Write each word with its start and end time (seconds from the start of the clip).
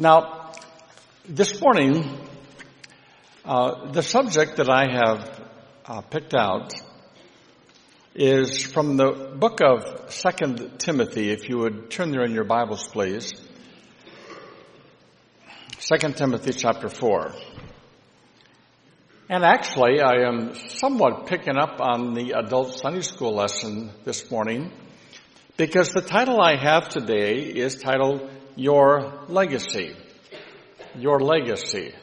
Now, 0.00 0.52
this 1.28 1.60
morning, 1.60 2.20
uh, 3.44 3.90
the 3.90 4.02
subject 4.02 4.58
that 4.58 4.70
I 4.70 4.86
have 4.92 5.50
uh, 5.84 6.00
picked 6.02 6.36
out 6.36 6.72
is 8.14 8.64
from 8.64 8.96
the 8.96 9.34
book 9.36 9.58
of 9.60 10.12
Second 10.12 10.78
Timothy. 10.78 11.30
If 11.30 11.48
you 11.48 11.58
would 11.58 11.90
turn 11.90 12.12
there 12.12 12.22
in 12.22 12.32
your 12.32 12.44
Bibles, 12.44 12.86
please. 12.86 13.32
Second 15.80 16.16
Timothy 16.16 16.52
chapter 16.52 16.88
four. 16.88 17.32
And 19.28 19.44
actually, 19.44 20.00
I 20.00 20.28
am 20.28 20.54
somewhat 20.54 21.26
picking 21.26 21.56
up 21.56 21.80
on 21.80 22.14
the 22.14 22.38
adult 22.38 22.72
Sunday 22.72 23.02
school 23.02 23.34
lesson 23.34 23.90
this 24.04 24.30
morning 24.30 24.70
because 25.56 25.90
the 25.90 26.02
title 26.02 26.40
I 26.40 26.54
have 26.54 26.88
today 26.88 27.38
is 27.40 27.74
titled 27.74 28.30
Your 28.58 29.12
Legacy. 29.28 29.94
Your 30.96 31.20
Legacy. 31.20 31.94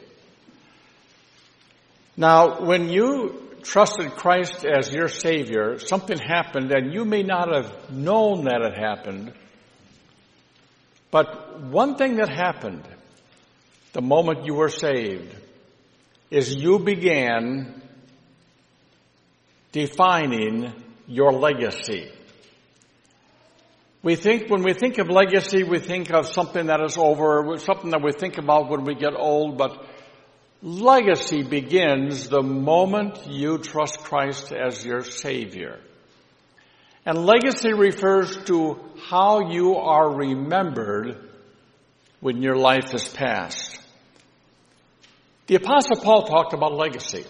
Now, 2.16 2.62
when 2.62 2.88
you 2.88 3.58
trusted 3.62 4.12
Christ 4.12 4.66
as 4.66 4.90
your 4.90 5.10
Savior, 5.10 5.80
something 5.80 6.18
happened 6.18 6.72
and 6.72 6.94
you 6.94 7.04
may 7.04 7.24
not 7.24 7.54
have 7.54 7.92
known 7.92 8.46
that 8.46 8.62
it 8.62 8.74
happened, 8.74 9.34
but 11.12 11.60
one 11.62 11.98
thing 11.98 12.16
that 12.16 12.30
happened 12.30 12.88
the 13.92 14.02
moment 14.02 14.46
you 14.46 14.54
were 14.54 14.70
saved 14.70 15.36
is 16.32 16.56
you 16.56 16.80
began 16.80 17.82
defining 19.74 20.72
your 21.06 21.34
legacy. 21.34 22.10
We 24.06 24.16
think, 24.16 24.52
when 24.52 24.62
we 24.62 24.74
think 24.74 25.00
of 25.00 25.10
legacy, 25.10 25.64
we 25.64 25.80
think 25.80 26.14
of 26.14 26.28
something 26.28 26.68
that 26.68 26.80
is 26.80 26.96
over, 26.96 27.58
something 27.58 27.90
that 27.90 28.04
we 28.04 28.12
think 28.12 28.38
about 28.38 28.70
when 28.70 28.84
we 28.84 28.94
get 28.94 29.16
old, 29.18 29.58
but 29.58 29.84
legacy 30.62 31.42
begins 31.42 32.30
the 32.30 32.44
moment 32.44 33.26
you 33.26 33.58
trust 33.58 34.02
Christ 34.02 34.54
as 34.54 34.86
your 34.86 35.02
Savior. 35.02 35.80
And 37.04 37.26
legacy 37.26 37.74
refers 37.74 38.38
to 38.46 38.80
how 39.10 39.50
you 39.50 39.78
are 39.78 40.16
remembered 40.16 41.28
when 42.20 42.44
your 42.44 42.58
life 42.58 42.94
is 42.94 43.10
past. 43.10 43.76
The 45.48 45.56
Apostle 45.56 45.96
Paul 45.96 46.28
talked 46.28 46.54
about 46.54 46.74
legacy. 46.74 47.26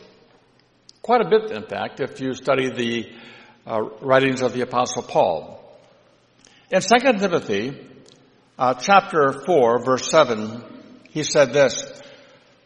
Quite 1.01 1.21
a 1.21 1.29
bit, 1.29 1.51
in 1.51 1.63
fact, 1.63 2.01
if 2.01 2.19
you 2.19 2.33
study 2.33 2.69
the 2.69 3.13
uh, 3.65 3.79
writings 4.01 4.41
of 4.41 4.51
the 4.51 4.59
Apostle 4.59 5.03
Paul. 5.03 5.61
In 6.71 6.81
2 6.81 7.19
Timothy 7.19 7.79
uh, 8.57 8.73
chapter 8.73 9.31
4 9.45 9.85
verse 9.85 10.09
7, 10.09 10.63
he 11.11 11.21
said 11.21 11.53
this, 11.53 12.01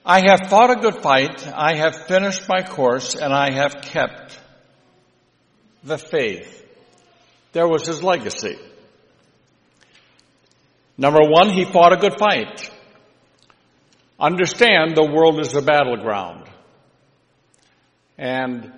I 0.06 0.22
have 0.30 0.50
fought 0.50 0.70
a 0.70 0.80
good 0.80 1.02
fight, 1.02 1.46
I 1.46 1.76
have 1.76 2.08
finished 2.08 2.48
my 2.48 2.64
course, 2.64 3.16
and 3.16 3.34
I 3.34 3.52
have 3.52 3.82
kept 3.82 4.40
the 5.84 5.98
faith. 5.98 6.66
There 7.52 7.68
was 7.68 7.86
his 7.86 8.02
legacy. 8.02 8.58
Number 10.98 11.20
one, 11.22 11.50
he 11.50 11.66
fought 11.66 11.92
a 11.92 11.98
good 11.98 12.18
fight. 12.18 12.72
Understand 14.18 14.96
the 14.96 15.12
world 15.14 15.42
is 15.42 15.56
a 15.56 15.62
battleground. 15.62 16.50
And 18.18 18.72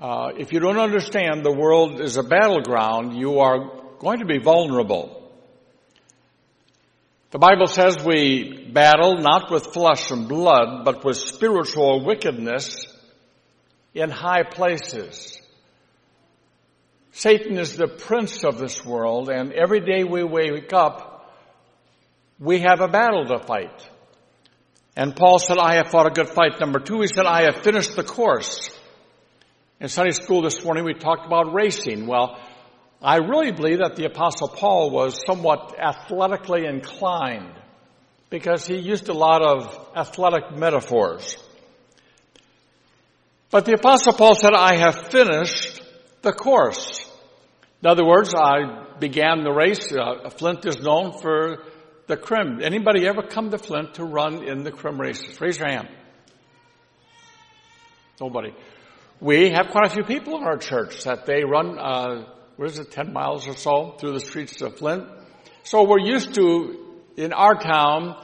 uh, 0.00 0.30
if 0.38 0.52
you 0.52 0.60
don't 0.60 0.78
understand 0.78 1.44
the 1.44 1.52
world 1.52 2.00
is 2.00 2.16
a 2.16 2.22
battleground, 2.22 3.16
you 3.16 3.40
are 3.40 3.77
going 3.98 4.20
to 4.20 4.24
be 4.24 4.38
vulnerable. 4.38 5.14
The 7.30 7.38
Bible 7.38 7.66
says 7.66 7.98
we 8.04 8.70
battle 8.72 9.18
not 9.18 9.50
with 9.50 9.74
flesh 9.74 10.10
and 10.10 10.28
blood, 10.28 10.84
but 10.84 11.04
with 11.04 11.16
spiritual 11.18 12.04
wickedness 12.04 12.86
in 13.94 14.10
high 14.10 14.44
places. 14.44 15.38
Satan 17.12 17.58
is 17.58 17.76
the 17.76 17.88
prince 17.88 18.44
of 18.44 18.58
this 18.58 18.84
world, 18.84 19.28
and 19.28 19.52
every 19.52 19.80
day 19.80 20.04
we 20.04 20.22
wake 20.22 20.72
up, 20.72 21.34
we 22.38 22.60
have 22.60 22.80
a 22.80 22.88
battle 22.88 23.26
to 23.26 23.40
fight. 23.40 23.88
And 24.96 25.14
Paul 25.14 25.38
said, 25.38 25.58
I 25.58 25.76
have 25.76 25.90
fought 25.90 26.06
a 26.06 26.10
good 26.10 26.28
fight. 26.28 26.60
Number 26.60 26.78
two, 26.78 27.00
he 27.00 27.08
said, 27.08 27.26
I 27.26 27.42
have 27.42 27.62
finished 27.62 27.94
the 27.94 28.04
course. 28.04 28.70
In 29.80 29.88
Sunday 29.88 30.12
school 30.12 30.42
this 30.42 30.64
morning, 30.64 30.84
we 30.84 30.94
talked 30.94 31.26
about 31.26 31.52
racing. 31.52 32.06
Well, 32.06 32.40
I 33.00 33.16
really 33.16 33.52
believe 33.52 33.78
that 33.78 33.94
the 33.94 34.06
apostle 34.06 34.48
Paul 34.48 34.90
was 34.90 35.24
somewhat 35.24 35.76
athletically 35.78 36.66
inclined 36.66 37.52
because 38.28 38.66
he 38.66 38.76
used 38.76 39.08
a 39.08 39.14
lot 39.14 39.40
of 39.40 39.90
athletic 39.96 40.56
metaphors. 40.56 41.36
But 43.50 43.64
the 43.64 43.74
apostle 43.74 44.12
Paul 44.12 44.34
said, 44.34 44.52
I 44.52 44.76
have 44.76 45.08
finished 45.08 45.80
the 46.22 46.32
course. 46.32 47.08
In 47.82 47.88
other 47.88 48.04
words, 48.04 48.34
I 48.34 48.96
began 48.98 49.44
the 49.44 49.52
race. 49.52 49.92
Uh, 49.92 50.28
Flint 50.30 50.66
is 50.66 50.80
known 50.80 51.18
for 51.20 51.64
the 52.08 52.16
Crim. 52.16 52.60
Anybody 52.60 53.06
ever 53.06 53.22
come 53.22 53.50
to 53.50 53.58
Flint 53.58 53.94
to 53.94 54.04
run 54.04 54.42
in 54.42 54.64
the 54.64 54.72
Crim 54.72 55.00
races? 55.00 55.40
Raise 55.40 55.58
your 55.58 55.68
hand. 55.68 55.88
Nobody. 58.20 58.52
We 59.20 59.50
have 59.50 59.68
quite 59.70 59.86
a 59.86 59.90
few 59.90 60.02
people 60.02 60.36
in 60.38 60.44
our 60.44 60.58
church 60.58 61.04
that 61.04 61.24
they 61.24 61.44
run 61.44 61.78
uh, 61.78 62.24
what 62.58 62.70
is 62.70 62.78
it, 62.80 62.90
10 62.90 63.12
miles 63.12 63.46
or 63.46 63.54
so 63.54 63.94
through 64.00 64.14
the 64.14 64.20
streets 64.20 64.60
of 64.62 64.76
Flint. 64.78 65.04
So 65.62 65.88
we're 65.88 66.00
used 66.00 66.34
to, 66.34 66.96
in 67.16 67.32
our 67.32 67.54
town, 67.54 68.20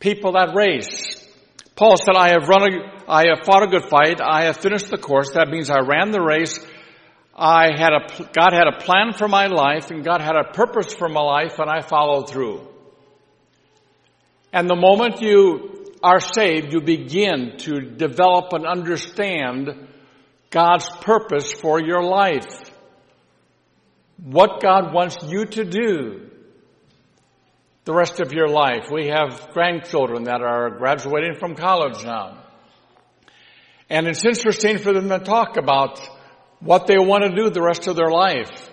people 0.00 0.32
that 0.32 0.54
race. 0.54 1.28
Paul 1.76 1.98
said, 1.98 2.16
I 2.16 2.30
have 2.30 2.48
run 2.48 2.62
a, 2.62 3.02
I 3.06 3.26
have 3.28 3.44
fought 3.44 3.64
a 3.64 3.66
good 3.66 3.84
fight. 3.90 4.22
I 4.22 4.44
have 4.44 4.56
finished 4.56 4.90
the 4.90 4.96
course. 4.96 5.32
That 5.34 5.48
means 5.48 5.68
I 5.68 5.80
ran 5.80 6.10
the 6.10 6.22
race. 6.22 6.58
I 7.36 7.78
had 7.78 7.92
a, 7.92 8.30
God 8.32 8.54
had 8.54 8.66
a 8.66 8.82
plan 8.82 9.12
for 9.12 9.28
my 9.28 9.48
life 9.48 9.90
and 9.90 10.02
God 10.02 10.22
had 10.22 10.34
a 10.34 10.50
purpose 10.54 10.94
for 10.94 11.10
my 11.10 11.20
life 11.20 11.58
and 11.58 11.68
I 11.68 11.82
followed 11.82 12.30
through. 12.30 12.66
And 14.54 14.70
the 14.70 14.74
moment 14.74 15.20
you 15.20 15.92
are 16.02 16.20
saved, 16.20 16.72
you 16.72 16.80
begin 16.80 17.58
to 17.58 17.78
develop 17.78 18.54
and 18.54 18.66
understand 18.66 19.86
God's 20.48 20.88
purpose 21.02 21.52
for 21.52 21.78
your 21.78 22.02
life 22.02 22.67
what 24.22 24.60
God 24.60 24.92
wants 24.92 25.16
you 25.26 25.44
to 25.44 25.64
do 25.64 26.28
the 27.84 27.94
rest 27.94 28.20
of 28.20 28.32
your 28.34 28.48
life. 28.48 28.90
We 28.92 29.06
have 29.06 29.48
grandchildren 29.54 30.24
that 30.24 30.42
are 30.42 30.70
graduating 30.76 31.36
from 31.40 31.54
college 31.54 32.04
now. 32.04 32.44
And 33.88 34.06
it's 34.06 34.24
interesting 34.26 34.76
for 34.76 34.92
them 34.92 35.08
to 35.08 35.18
talk 35.20 35.56
about 35.56 35.98
what 36.60 36.86
they 36.86 36.98
want 36.98 37.24
to 37.24 37.34
do 37.34 37.48
the 37.48 37.62
rest 37.62 37.86
of 37.86 37.96
their 37.96 38.10
life. 38.10 38.70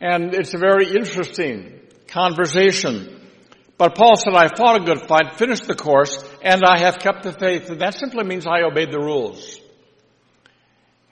And 0.00 0.34
it's 0.34 0.54
a 0.54 0.58
very 0.58 0.88
interesting 0.88 1.80
conversation. 2.08 3.20
But 3.76 3.94
Paul 3.94 4.16
said, 4.16 4.34
I 4.34 4.48
fought 4.48 4.82
a 4.82 4.84
good 4.84 5.06
fight, 5.06 5.38
finished 5.38 5.68
the 5.68 5.76
course, 5.76 6.24
and 6.42 6.64
I 6.64 6.78
have 6.80 6.98
kept 6.98 7.22
the 7.22 7.32
faith. 7.32 7.70
And 7.70 7.80
that 7.80 7.94
simply 7.94 8.24
means 8.24 8.46
I 8.46 8.62
obeyed 8.62 8.90
the 8.90 8.98
rules. 8.98 9.60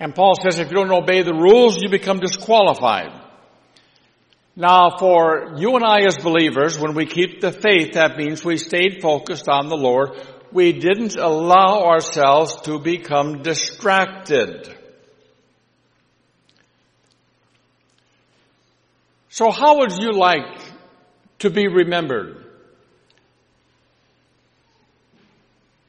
And 0.00 0.12
Paul 0.12 0.34
says, 0.42 0.58
if 0.58 0.70
you 0.70 0.76
don't 0.76 0.90
obey 0.90 1.22
the 1.22 1.34
rules, 1.34 1.80
you 1.80 1.88
become 1.88 2.18
disqualified. 2.18 3.25
Now, 4.58 4.96
for 4.98 5.52
you 5.58 5.76
and 5.76 5.84
I 5.84 6.06
as 6.06 6.16
believers, 6.16 6.78
when 6.78 6.94
we 6.94 7.04
keep 7.04 7.42
the 7.42 7.52
faith, 7.52 7.92
that 7.92 8.16
means 8.16 8.42
we 8.42 8.56
stayed 8.56 9.02
focused 9.02 9.50
on 9.50 9.68
the 9.68 9.76
Lord. 9.76 10.18
We 10.50 10.72
didn't 10.72 11.16
allow 11.16 11.84
ourselves 11.84 12.62
to 12.62 12.78
become 12.78 13.42
distracted. 13.42 14.74
So 19.28 19.50
how 19.50 19.80
would 19.80 19.92
you 19.92 20.12
like 20.12 20.58
to 21.40 21.50
be 21.50 21.68
remembered? 21.68 22.42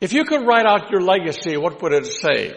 If 0.02 0.12
you 0.12 0.26
could 0.26 0.46
write 0.46 0.66
out 0.66 0.92
your 0.92 1.00
legacy, 1.00 1.56
what 1.56 1.82
would 1.82 1.94
it 1.94 2.06
say? 2.06 2.54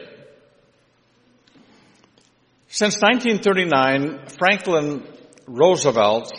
Since 2.67 3.01
1939, 3.01 4.27
Franklin 4.37 5.07
Roosevelt 5.51 6.33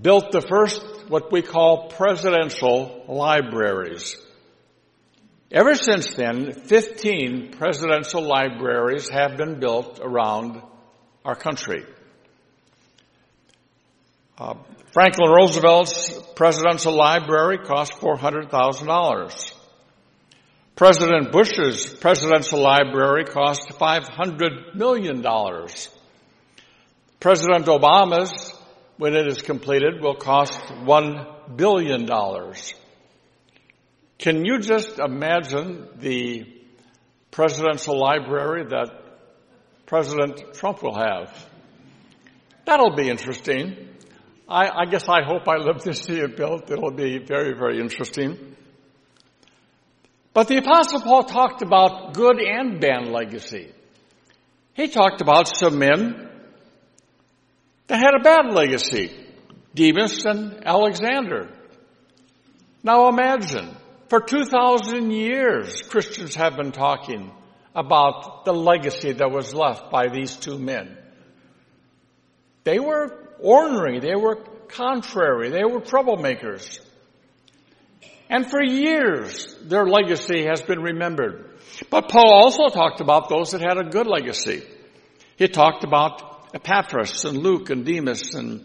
built 0.00 0.32
the 0.32 0.42
first, 0.42 0.84
what 1.08 1.32
we 1.32 1.42
call 1.42 1.88
presidential 1.88 3.04
libraries. 3.08 4.16
Ever 5.50 5.74
since 5.74 6.14
then, 6.14 6.52
15 6.52 7.52
presidential 7.52 8.22
libraries 8.22 9.08
have 9.08 9.36
been 9.36 9.60
built 9.60 9.98
around 10.02 10.62
our 11.24 11.34
country. 11.34 11.84
Uh, 14.38 14.54
Franklin 14.92 15.30
Roosevelt's 15.30 16.18
presidential 16.36 16.96
library 16.96 17.58
cost 17.58 17.94
$400,000. 17.94 19.54
President 20.74 21.32
Bush's 21.32 21.86
presidential 21.94 22.60
library 22.60 23.24
cost 23.24 23.68
$500 23.70 24.74
million. 24.74 25.22
President 27.22 27.66
Obama's, 27.66 28.52
when 28.96 29.14
it 29.14 29.28
is 29.28 29.42
completed, 29.42 30.02
will 30.02 30.16
cost 30.16 30.58
$1 30.58 31.56
billion. 31.56 32.04
Can 34.18 34.44
you 34.44 34.58
just 34.58 34.98
imagine 34.98 35.86
the 35.98 36.44
presidential 37.30 37.96
library 37.96 38.64
that 38.70 38.90
President 39.86 40.52
Trump 40.54 40.82
will 40.82 40.96
have? 40.96 41.48
That'll 42.64 42.96
be 42.96 43.08
interesting. 43.08 43.90
I, 44.48 44.82
I 44.82 44.86
guess 44.86 45.08
I 45.08 45.22
hope 45.22 45.46
I 45.46 45.58
live 45.58 45.78
to 45.84 45.94
see 45.94 46.18
it 46.18 46.36
built. 46.36 46.72
It'll 46.72 46.90
be 46.90 47.18
very, 47.18 47.56
very 47.56 47.78
interesting. 47.78 48.56
But 50.34 50.48
the 50.48 50.56
apostle 50.56 51.02
Paul 51.02 51.22
talked 51.22 51.62
about 51.62 52.14
good 52.14 52.40
and 52.40 52.80
bad 52.80 53.06
legacy. 53.06 53.70
He 54.74 54.88
talked 54.88 55.20
about 55.20 55.46
some 55.46 55.78
men 55.78 56.30
that 57.86 57.98
had 57.98 58.14
a 58.14 58.22
bad 58.22 58.52
legacy. 58.52 59.10
Demas 59.74 60.24
and 60.24 60.66
Alexander. 60.66 61.48
Now 62.82 63.08
imagine, 63.08 63.74
for 64.08 64.20
2,000 64.20 65.10
years, 65.10 65.82
Christians 65.82 66.34
have 66.34 66.56
been 66.56 66.72
talking 66.72 67.32
about 67.74 68.44
the 68.44 68.52
legacy 68.52 69.12
that 69.12 69.30
was 69.30 69.54
left 69.54 69.90
by 69.90 70.08
these 70.08 70.36
two 70.36 70.58
men. 70.58 70.98
They 72.64 72.78
were 72.78 73.18
ornery, 73.40 74.00
they 74.00 74.14
were 74.14 74.36
contrary, 74.68 75.50
they 75.50 75.64
were 75.64 75.80
troublemakers. 75.80 76.80
And 78.28 78.48
for 78.50 78.62
years, 78.62 79.54
their 79.62 79.86
legacy 79.86 80.44
has 80.44 80.62
been 80.62 80.80
remembered. 80.80 81.58
But 81.90 82.08
Paul 82.08 82.32
also 82.32 82.68
talked 82.68 83.00
about 83.00 83.28
those 83.28 83.50
that 83.50 83.60
had 83.60 83.78
a 83.78 83.90
good 83.90 84.06
legacy. 84.06 84.62
He 85.36 85.48
talked 85.48 85.84
about 85.84 86.31
Epaphras 86.54 87.24
and 87.24 87.38
Luke 87.38 87.70
and 87.70 87.84
Demas 87.84 88.34
and, 88.34 88.64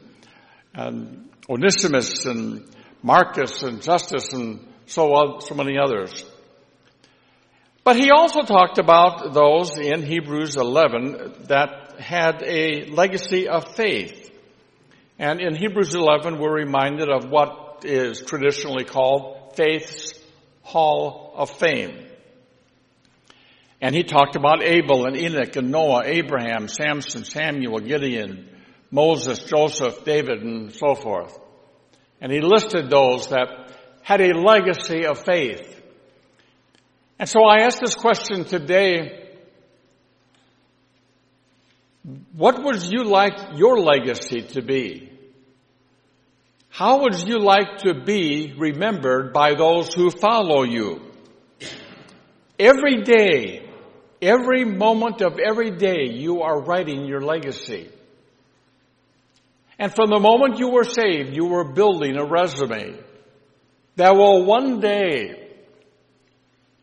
and 0.73 1.29
Onesimus 1.49 2.25
and 2.25 2.65
Marcus 3.01 3.63
and 3.63 3.81
Justus 3.81 4.33
and 4.33 4.65
so, 4.85 5.39
so 5.39 5.55
many 5.55 5.77
others. 5.77 6.25
But 7.83 7.95
he 7.95 8.11
also 8.11 8.41
talked 8.41 8.79
about 8.79 9.33
those 9.33 9.77
in 9.77 10.03
Hebrews 10.03 10.57
11 10.57 11.45
that 11.47 11.99
had 11.99 12.43
a 12.43 12.85
legacy 12.87 13.47
of 13.47 13.75
faith. 13.75 14.29
And 15.17 15.39
in 15.39 15.55
Hebrews 15.55 15.95
11, 15.95 16.37
we're 16.37 16.53
reminded 16.53 17.09
of 17.09 17.29
what 17.29 17.83
is 17.85 18.21
traditionally 18.21 18.83
called 18.83 19.55
faith's 19.55 20.13
hall 20.63 21.33
of 21.35 21.49
fame. 21.49 22.06
And 23.79 23.93
he 23.93 24.03
talked 24.03 24.35
about 24.35 24.63
Abel 24.63 25.05
and 25.05 25.15
Enoch 25.15 25.55
and 25.55 25.71
Noah, 25.71 26.03
Abraham, 26.05 26.67
Samson, 26.67 27.23
Samuel, 27.23 27.79
Gideon, 27.79 28.49
Moses, 28.89 29.43
Joseph, 29.43 30.03
David, 30.03 30.41
and 30.41 30.73
so 30.73 30.95
forth. 30.95 31.37
And 32.19 32.31
he 32.31 32.41
listed 32.41 32.89
those 32.89 33.27
that 33.29 33.71
had 34.01 34.21
a 34.21 34.33
legacy 34.33 35.05
of 35.05 35.23
faith. 35.23 35.73
And 37.19 37.29
so 37.29 37.43
I 37.43 37.61
ask 37.61 37.79
this 37.79 37.95
question 37.95 38.45
today. 38.45 39.23
What 42.33 42.63
would 42.63 42.81
you 42.83 43.03
like 43.03 43.57
your 43.57 43.79
legacy 43.79 44.41
to 44.53 44.61
be? 44.61 45.11
How 46.69 47.01
would 47.01 47.27
you 47.27 47.39
like 47.39 47.79
to 47.79 47.93
be 47.93 48.53
remembered 48.57 49.33
by 49.33 49.55
those 49.55 49.93
who 49.93 50.09
follow 50.09 50.63
you? 50.63 51.01
Every 52.59 53.03
day, 53.03 53.66
every 54.21 54.65
moment 54.65 55.21
of 55.21 55.39
every 55.39 55.71
day, 55.71 56.09
you 56.09 56.41
are 56.41 56.61
writing 56.61 57.05
your 57.05 57.21
legacy. 57.21 57.89
And 59.79 59.93
from 59.93 60.09
the 60.09 60.19
moment 60.19 60.59
you 60.59 60.69
were 60.69 60.83
saved, 60.83 61.35
you 61.35 61.45
were 61.45 61.71
building 61.71 62.17
a 62.17 62.25
resume 62.25 62.97
that 63.95 64.15
will 64.15 64.45
one 64.45 64.79
day 64.79 65.47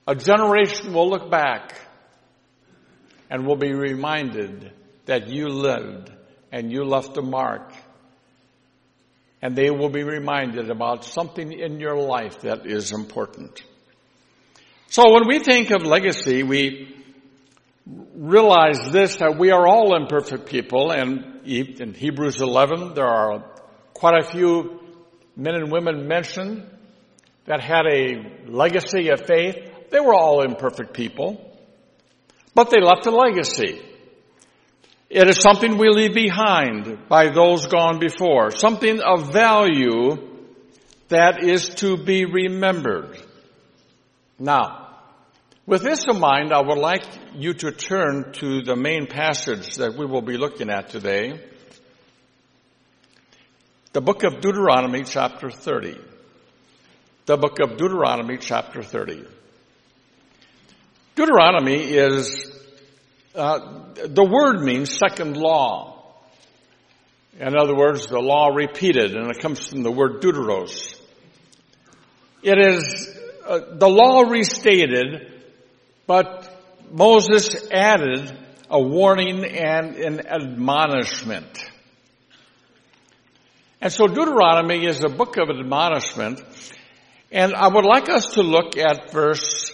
a 0.07 0.15
generation 0.15 0.93
will 0.93 1.09
look 1.09 1.31
back 1.31 1.75
and 3.31 3.47
will 3.47 3.57
be 3.57 3.73
reminded 3.73 4.73
that 5.07 5.29
you 5.29 5.49
lived 5.49 6.13
and 6.53 6.71
you 6.71 6.85
left 6.85 7.17
a 7.17 7.23
mark. 7.23 7.73
And 9.43 9.57
they 9.57 9.71
will 9.71 9.91
be 9.91 10.05
reminded 10.05 10.71
about 10.71 11.05
something 11.05 11.53
in 11.53 11.81
your 11.81 11.97
life 11.97 12.43
that 12.43 12.67
is 12.67 12.93
important. 12.93 13.63
So 14.89 15.13
when 15.13 15.27
we 15.27 15.41
think 15.41 15.71
of 15.71 15.83
legacy, 15.83 16.43
we 16.43 17.04
realize 17.87 18.91
this, 18.93 19.17
that 19.17 19.39
we 19.39 19.51
are 19.51 19.67
all 19.67 19.95
imperfect 19.95 20.47
people, 20.47 20.91
and 20.91 21.47
in 21.47 21.95
Hebrews 21.95 22.41
11, 22.41 22.95
there 22.95 23.07
are 23.07 23.45
quite 23.93 24.25
a 24.25 24.27
few 24.27 24.81
men 25.37 25.55
and 25.55 25.71
women 25.71 26.09
mentioned 26.09 26.67
that 27.47 27.61
had 27.61 27.87
a 27.87 28.51
legacy 28.51 29.11
of 29.11 29.27
faith. 29.27 29.57
They 29.91 30.01
were 30.01 30.15
all 30.15 30.43
imperfect 30.43 30.95
people, 30.95 31.59
but 32.55 32.71
they 32.71 32.81
left 32.81 33.07
a 33.07 33.11
legacy. 33.11 33.83
It 35.11 35.29
is 35.29 35.37
something 35.41 35.77
we 35.77 35.91
leave 35.91 36.15
behind 36.15 37.09
by 37.09 37.29
those 37.29 37.67
gone 37.67 37.99
before, 37.99 38.51
something 38.51 39.01
of 39.01 39.33
value 39.33 40.17
that 41.09 41.45
is 41.45 41.69
to 41.77 41.97
be 41.99 42.25
remembered. 42.25 43.19
Now, 44.39 44.84
with 45.67 45.83
this 45.83 46.05
in 46.09 46.21
mind, 46.21 46.53
I 46.53 46.61
would 46.61 46.79
like 46.79 47.05
you 47.35 47.55
to 47.55 47.73
turn 47.73 48.33
to 48.35 48.63
the 48.63 48.77
main 48.77 49.07
passage 49.07 49.77
that 49.77 49.95
we 49.95 50.05
will 50.05 50.23
be 50.23 50.37
looking 50.37 50.71
at 50.71 50.91
today. 50.91 51.41
The 53.93 54.01
book 54.01 54.25
of 54.25 54.41
Deuteronomy 54.41 55.05
chapter 55.05 55.51
30. 55.51 55.99
The 57.27 57.37
book 57.37 57.59
of 57.61 57.79
Deuteronomy 57.79 58.37
chapter 58.39 58.83
30. 58.83 59.25
Deuteronomy 61.15 61.83
is, 61.83 62.51
uh, 63.35 63.85
the 64.07 64.25
word 64.25 64.63
means 64.63 64.99
second 64.99 65.37
law. 65.37 65.95
In 67.39 67.57
other 67.57 67.75
words, 67.75 68.07
the 68.07 68.21
law 68.21 68.49
repeated, 68.49 69.15
and 69.15 69.31
it 69.31 69.41
comes 69.41 69.67
from 69.67 69.83
the 69.83 69.91
word 69.91 70.21
deuteros. 70.21 71.01
It 72.43 72.59
is 72.59 73.17
uh, 73.47 73.61
the 73.73 73.89
law 73.89 74.23
restated, 74.23 75.34
but 76.07 76.51
Moses 76.91 77.69
added 77.71 78.37
a 78.71 78.81
warning 78.81 79.45
and 79.45 79.97
an 79.97 80.27
admonishment. 80.27 81.65
And 83.81 83.93
so 83.93 84.07
Deuteronomy 84.07 84.87
is 84.87 85.05
a 85.05 85.09
book 85.09 85.37
of 85.37 85.51
admonishment, 85.51 86.43
and 87.31 87.55
I 87.55 87.69
would 87.69 87.85
like 87.85 88.09
us 88.09 88.35
to 88.35 88.43
look 88.43 88.77
at 88.77 89.13
verse 89.13 89.71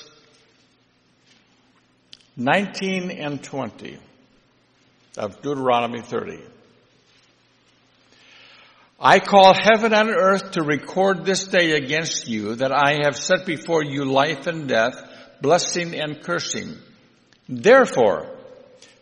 19 2.36 3.10
and 3.10 3.42
20 3.42 3.98
of 5.18 5.42
Deuteronomy 5.42 6.00
30. 6.00 6.38
I 8.98 9.18
call 9.18 9.54
heaven 9.54 9.94
and 9.94 10.10
earth 10.10 10.52
to 10.52 10.62
record 10.62 11.24
this 11.24 11.44
day 11.46 11.72
against 11.72 12.28
you 12.28 12.56
that 12.56 12.72
I 12.72 12.98
have 13.04 13.16
set 13.16 13.46
before 13.46 13.82
you 13.82 14.04
life 14.04 14.46
and 14.46 14.68
death, 14.68 15.09
blessing 15.40 15.94
and 15.94 16.22
cursing. 16.22 16.76
Therefore, 17.48 18.36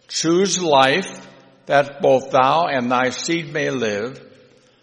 choose 0.09 0.61
life 0.61 1.27
that 1.67 2.01
both 2.01 2.31
thou 2.31 2.67
and 2.67 2.91
thy 2.91 3.11
seed 3.11 3.53
may 3.53 3.71
live, 3.71 4.21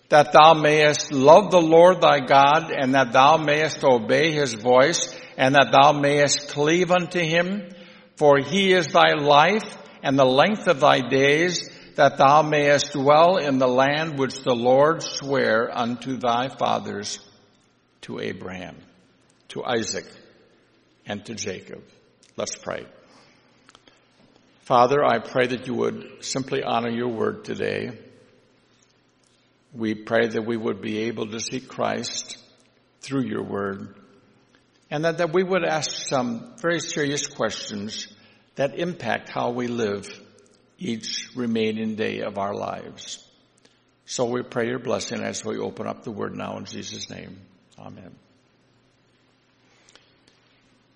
that 0.10 0.32
thou 0.32 0.54
mayest 0.54 1.12
love 1.12 1.50
the 1.50 1.62
Lord 1.62 2.02
thy 2.02 2.20
God, 2.20 2.72
and 2.72 2.94
that 2.94 3.12
thou 3.12 3.38
mayest 3.38 3.84
obey 3.84 4.32
his 4.32 4.54
voice, 4.54 5.16
and 5.36 5.56
that 5.56 5.72
thou 5.72 5.94
mayest 5.94 6.50
cleave 6.50 6.92
unto 6.92 7.20
him, 7.20 7.70
for 8.16 8.38
he 8.38 8.72
is 8.72 8.88
thy 8.88 9.14
life 9.14 9.78
and 10.04 10.18
the 10.18 10.26
length 10.26 10.68
of 10.68 10.80
thy 10.80 11.02
days, 11.02 11.70
that 11.96 12.18
thou 12.18 12.44
mayest 12.44 12.92
dwell 12.92 13.38
in 13.38 13.58
the 13.58 13.68
land 13.68 14.20
which 14.20 14.44
the 14.44 14.54
Lord 14.54 15.02
sware 15.02 15.76
unto 15.76 16.18
thy 16.18 16.50
fathers, 16.50 17.20
to 18.02 18.20
Abraham, 18.20 18.78
to 19.48 19.64
Isaac, 19.66 20.06
and 21.06 21.26
to 21.26 21.36
Jacob. 21.36 21.84
Let's 22.36 22.56
pray. 22.56 22.86
Father, 24.62 25.04
I 25.04 25.20
pray 25.20 25.48
that 25.48 25.68
you 25.68 25.76
would 25.76 26.26
simply 26.26 26.64
honor 26.64 26.90
your 26.90 27.10
word 27.10 27.46
today. 27.46 27.92
We 29.74 29.94
pray 29.94 30.28
that 30.28 30.46
we 30.46 30.58
would 30.58 30.82
be 30.82 31.04
able 31.04 31.28
to 31.28 31.40
see 31.40 31.60
Christ 31.60 32.38
through 33.02 33.26
your 33.26 33.44
word 33.44 33.96
and 34.90 35.06
that, 35.06 35.18
that 35.18 35.34
we 35.34 35.44
would 35.44 35.64
ask 35.64 36.08
some 36.08 36.54
very 36.58 36.80
serious 36.80 37.28
questions 37.28 38.08
that 38.56 38.78
impact 38.80 39.30
how 39.30 39.52
we 39.52 39.68
live 39.68 40.08
each 40.78 41.30
remaining 41.36 41.96
day 41.96 42.22
of 42.22 42.38
our 42.38 42.54
lives. 42.54 43.22
So 44.06 44.26
we 44.26 44.44
pray 44.44 44.68
your 44.68 44.80
blessing 44.80 45.22
as 45.22 45.44
we 45.44 45.58
open 45.58 45.88
up 45.88 46.04
the 46.04 46.12
word 46.12 46.36
now 46.36 46.58
in 46.58 46.66
Jesus' 46.66 47.10
name. 47.10 47.40
Amen. 47.80 48.16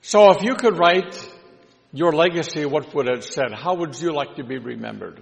So 0.10 0.32
if 0.32 0.42
you 0.42 0.56
could 0.56 0.76
write 0.80 1.16
your 1.94 2.12
legacy, 2.12 2.66
what 2.66 2.96
would 2.96 3.08
it 3.08 3.24
said? 3.24 3.54
How 3.54 3.76
would 3.76 4.02
you 4.02 4.12
like 4.12 4.38
to 4.38 4.44
be 4.44 4.58
remembered? 4.58 5.22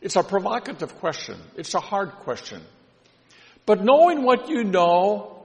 It's 0.00 0.14
a 0.14 0.22
provocative 0.22 0.94
question. 1.00 1.36
It's 1.56 1.74
a 1.74 1.80
hard 1.80 2.12
question. 2.12 2.62
But 3.64 3.82
knowing 3.82 4.22
what 4.22 4.48
you 4.48 4.62
know 4.62 5.42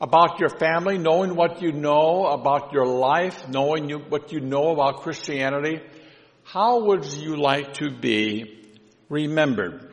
about 0.00 0.40
your 0.40 0.48
family, 0.48 0.98
knowing 0.98 1.36
what 1.36 1.62
you 1.62 1.70
know 1.70 2.26
about 2.26 2.72
your 2.72 2.88
life, 2.88 3.48
knowing 3.48 3.88
you, 3.88 3.98
what 3.98 4.32
you 4.32 4.40
know 4.40 4.72
about 4.72 5.02
Christianity, 5.02 5.80
how 6.42 6.80
would 6.86 7.04
you 7.04 7.36
like 7.36 7.74
to 7.74 7.92
be 7.92 8.74
remembered? 9.08 9.85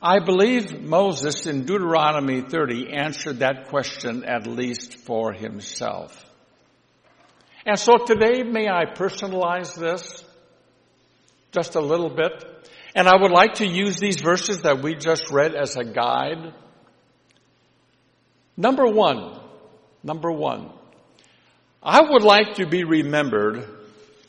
I 0.00 0.20
believe 0.20 0.80
Moses 0.80 1.46
in 1.46 1.64
Deuteronomy 1.64 2.40
30 2.40 2.92
answered 2.92 3.40
that 3.40 3.68
question 3.68 4.22
at 4.24 4.46
least 4.46 4.96
for 4.96 5.32
himself. 5.32 6.24
And 7.66 7.76
so 7.76 7.96
today, 8.06 8.44
may 8.44 8.68
I 8.68 8.84
personalize 8.84 9.74
this 9.74 10.24
just 11.50 11.74
a 11.74 11.80
little 11.80 12.10
bit? 12.10 12.44
And 12.94 13.08
I 13.08 13.20
would 13.20 13.32
like 13.32 13.54
to 13.54 13.66
use 13.66 13.98
these 13.98 14.20
verses 14.20 14.62
that 14.62 14.82
we 14.82 14.94
just 14.94 15.32
read 15.32 15.56
as 15.56 15.76
a 15.76 15.84
guide. 15.84 16.54
Number 18.56 18.86
one, 18.86 19.40
number 20.04 20.30
one, 20.30 20.70
I 21.82 22.02
would 22.08 22.22
like 22.22 22.54
to 22.54 22.66
be 22.66 22.84
remembered 22.84 23.68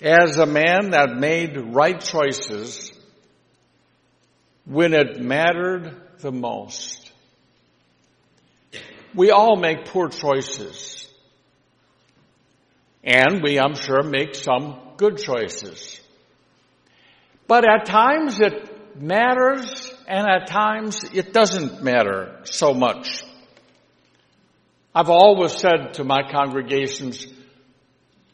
as 0.01 0.37
a 0.37 0.47
man 0.47 0.91
that 0.91 1.15
made 1.15 1.55
right 1.57 1.99
choices 1.99 2.91
when 4.69 4.93
it 4.93 5.19
mattered 5.19 5.99
the 6.19 6.31
most. 6.31 7.11
We 9.15 9.31
all 9.31 9.55
make 9.55 9.85
poor 9.85 10.09
choices. 10.09 11.11
And 13.03 13.41
we, 13.43 13.59
I'm 13.59 13.73
sure, 13.73 14.03
make 14.03 14.35
some 14.35 14.79
good 14.95 15.17
choices. 15.17 15.99
But 17.47 17.67
at 17.67 17.85
times 17.85 18.39
it 18.39 19.01
matters 19.01 19.91
and 20.07 20.27
at 20.27 20.45
times 20.47 21.03
it 21.15 21.33
doesn't 21.33 21.81
matter 21.81 22.39
so 22.43 22.75
much. 22.75 23.23
I've 24.93 25.09
always 25.09 25.53
said 25.53 25.95
to 25.95 26.03
my 26.03 26.21
congregations, 26.31 27.25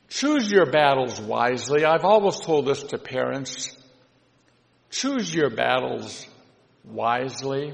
choose 0.10 0.52
your 0.52 0.66
battles 0.66 1.22
wisely. 1.22 1.86
I've 1.86 2.04
always 2.04 2.42
told 2.42 2.66
this 2.66 2.84
to 2.84 2.98
parents. 2.98 3.74
Choose 4.96 5.36
your 5.36 5.50
battles 5.50 6.26
wisely. 6.86 7.74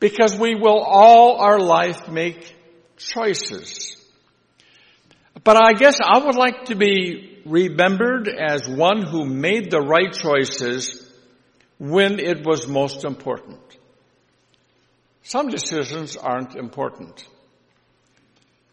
Because 0.00 0.36
we 0.36 0.56
will 0.56 0.80
all 0.80 1.36
our 1.36 1.60
life 1.60 2.08
make 2.08 2.56
choices. 2.96 3.96
But 5.44 5.56
I 5.56 5.74
guess 5.74 5.98
I 6.02 6.18
would 6.24 6.34
like 6.34 6.64
to 6.66 6.74
be 6.74 7.40
remembered 7.46 8.28
as 8.28 8.68
one 8.68 9.02
who 9.02 9.24
made 9.24 9.70
the 9.70 9.80
right 9.80 10.12
choices 10.12 11.08
when 11.78 12.18
it 12.18 12.44
was 12.44 12.66
most 12.66 13.04
important. 13.04 13.60
Some 15.22 15.50
decisions 15.50 16.16
aren't 16.16 16.56
important. 16.56 17.28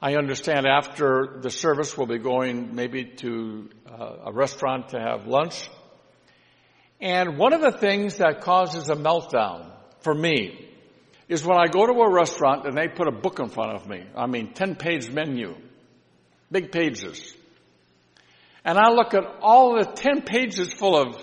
I 0.02 0.16
understand 0.16 0.66
after 0.66 1.38
the 1.42 1.52
service 1.52 1.96
we'll 1.96 2.08
be 2.08 2.18
going 2.18 2.74
maybe 2.74 3.06
to 3.18 3.70
uh, 3.88 4.16
a 4.26 4.34
restaurant 4.34 4.90
to 4.90 5.00
have 5.00 5.28
lunch. 5.28 5.70
And 7.02 7.38
one 7.38 7.54
of 7.54 7.62
the 7.62 7.72
things 7.72 8.18
that 8.18 8.42
causes 8.42 8.90
a 8.90 8.96
meltdown 8.96 9.72
for 10.02 10.14
me 10.14 10.70
is 11.28 11.44
when 11.44 11.58
I 11.58 11.68
go 11.68 11.88
to 11.88 11.94
a 11.94 12.12
restaurant 12.12 12.68
and 12.68 12.78
they 12.78 12.88
put 12.88 13.08
a 13.08 13.12
book 13.12 13.40
in 13.40 13.50
front 13.50 13.76
of 13.76 13.88
me. 13.88 14.04
I 14.16 14.28
mean, 14.28 14.54
10 14.54 14.76
page 14.76 15.10
menu, 15.10 15.56
big 16.52 16.72
pages. 16.72 17.36
And 18.64 18.78
I 18.78 18.92
look 18.92 19.14
at 19.16 19.24
all 19.42 19.80
the 19.80 19.86
10 19.86 20.22
pages 20.22 20.72
full 20.74 20.96
of 20.96 21.18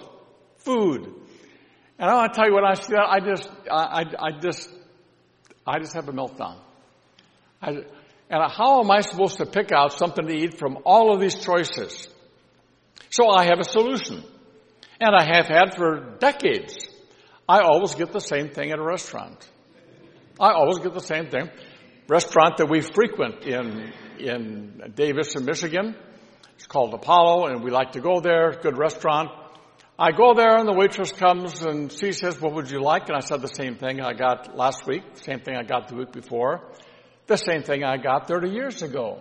food. 0.56 1.14
And 1.99 2.11
I 2.11 2.14
want 2.14 2.32
to 2.32 2.37
tell 2.37 2.49
you 2.49 2.54
when 2.54 2.64
I 2.64 2.75
see 2.75 2.94
that, 2.94 3.06
I 3.08 3.20
just, 3.20 3.49
I, 3.70 4.04
I 4.18 4.40
just, 4.40 4.68
I 5.66 5.78
just 5.78 5.94
have 5.94 6.08
a 6.08 6.12
meltdown. 6.12 6.56
I, 7.62 7.70
and 8.30 8.52
how 8.52 8.80
am 8.80 8.90
I 8.90 9.00
supposed 9.02 9.38
to 9.38 9.47
pick 9.47 9.70
out 9.73 9.92
something 9.92 10.26
to 10.26 10.35
eat 10.35 10.58
from 10.58 10.78
all 10.85 11.14
of 11.14 11.20
these 11.20 11.37
choices? 11.37 12.08
So 13.11 13.28
I 13.30 13.44
have 13.44 13.58
a 13.61 13.64
solution. 13.64 14.25
And 15.00 15.14
I 15.14 15.25
have 15.25 15.47
had 15.47 15.76
for 15.76 16.17
decades. 16.19 16.88
I 17.49 17.61
always 17.61 17.95
get 17.95 18.12
the 18.12 18.21
same 18.21 18.50
thing 18.50 18.73
at 18.73 18.78
a 18.78 18.83
restaurant. 18.83 19.49
I 20.40 20.52
always 20.52 20.78
get 20.78 20.93
the 20.93 21.00
same 21.00 21.31
thing. 21.31 21.50
Restaurant 22.09 22.57
that 22.59 22.69
we 22.69 22.81
frequent 22.81 23.45
in, 23.45 23.93
in 24.19 24.93
Davison 24.95 25.45
Michigan. 25.45 25.95
It's 26.57 26.67
called 26.67 26.93
Apollo 26.95 27.47
and 27.47 27.62
we 27.62 27.71
like 27.71 27.93
to 27.93 28.00
go 28.00 28.21
there. 28.21 28.59
Good 28.61 28.76
restaurant. 28.76 29.31
I 30.00 30.12
go 30.12 30.35
there 30.35 30.57
and 30.57 30.69
the 30.69 30.73
waitress 30.73 31.12
comes 31.12 31.62
and 31.62 31.93
she 31.93 32.12
says, 32.12 32.40
what 32.40 32.55
would 32.55 32.71
you 32.71 32.81
like? 32.81 33.09
And 33.09 33.17
I 33.17 33.21
said 33.21 33.40
the 33.40 33.49
same 33.49 33.76
thing 33.76 34.00
I 34.00 34.12
got 34.12 34.57
last 34.57 34.87
week, 34.87 35.02
same 35.14 35.40
thing 35.40 35.57
I 35.57 35.62
got 35.64 35.88
the 35.88 35.97
week 35.97 36.12
before, 36.12 36.71
the 37.26 37.37
same 37.37 37.62
thing 37.62 37.83
I 37.83 37.97
got 37.97 38.28
30 38.28 38.50
years 38.50 38.83
ago. 38.83 39.21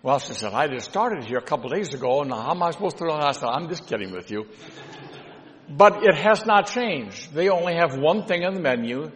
Well, 0.00 0.20
she 0.20 0.34
said, 0.34 0.52
I 0.52 0.68
just 0.68 0.88
started 0.88 1.24
here 1.24 1.38
a 1.38 1.42
couple 1.42 1.70
days 1.70 1.92
ago, 1.92 2.22
and 2.22 2.30
how 2.30 2.52
am 2.52 2.62
I 2.62 2.70
supposed 2.70 2.98
to 2.98 3.04
know? 3.04 3.14
I 3.14 3.32
said, 3.32 3.48
I'm 3.48 3.68
just 3.68 3.88
kidding 3.88 4.12
with 4.12 4.30
you. 4.30 4.46
But 5.68 6.04
it 6.04 6.14
has 6.14 6.46
not 6.46 6.68
changed. 6.68 7.34
They 7.34 7.48
only 7.48 7.74
have 7.74 7.98
one 7.98 8.24
thing 8.26 8.44
on 8.44 8.54
the 8.54 8.60
menu. 8.60 9.10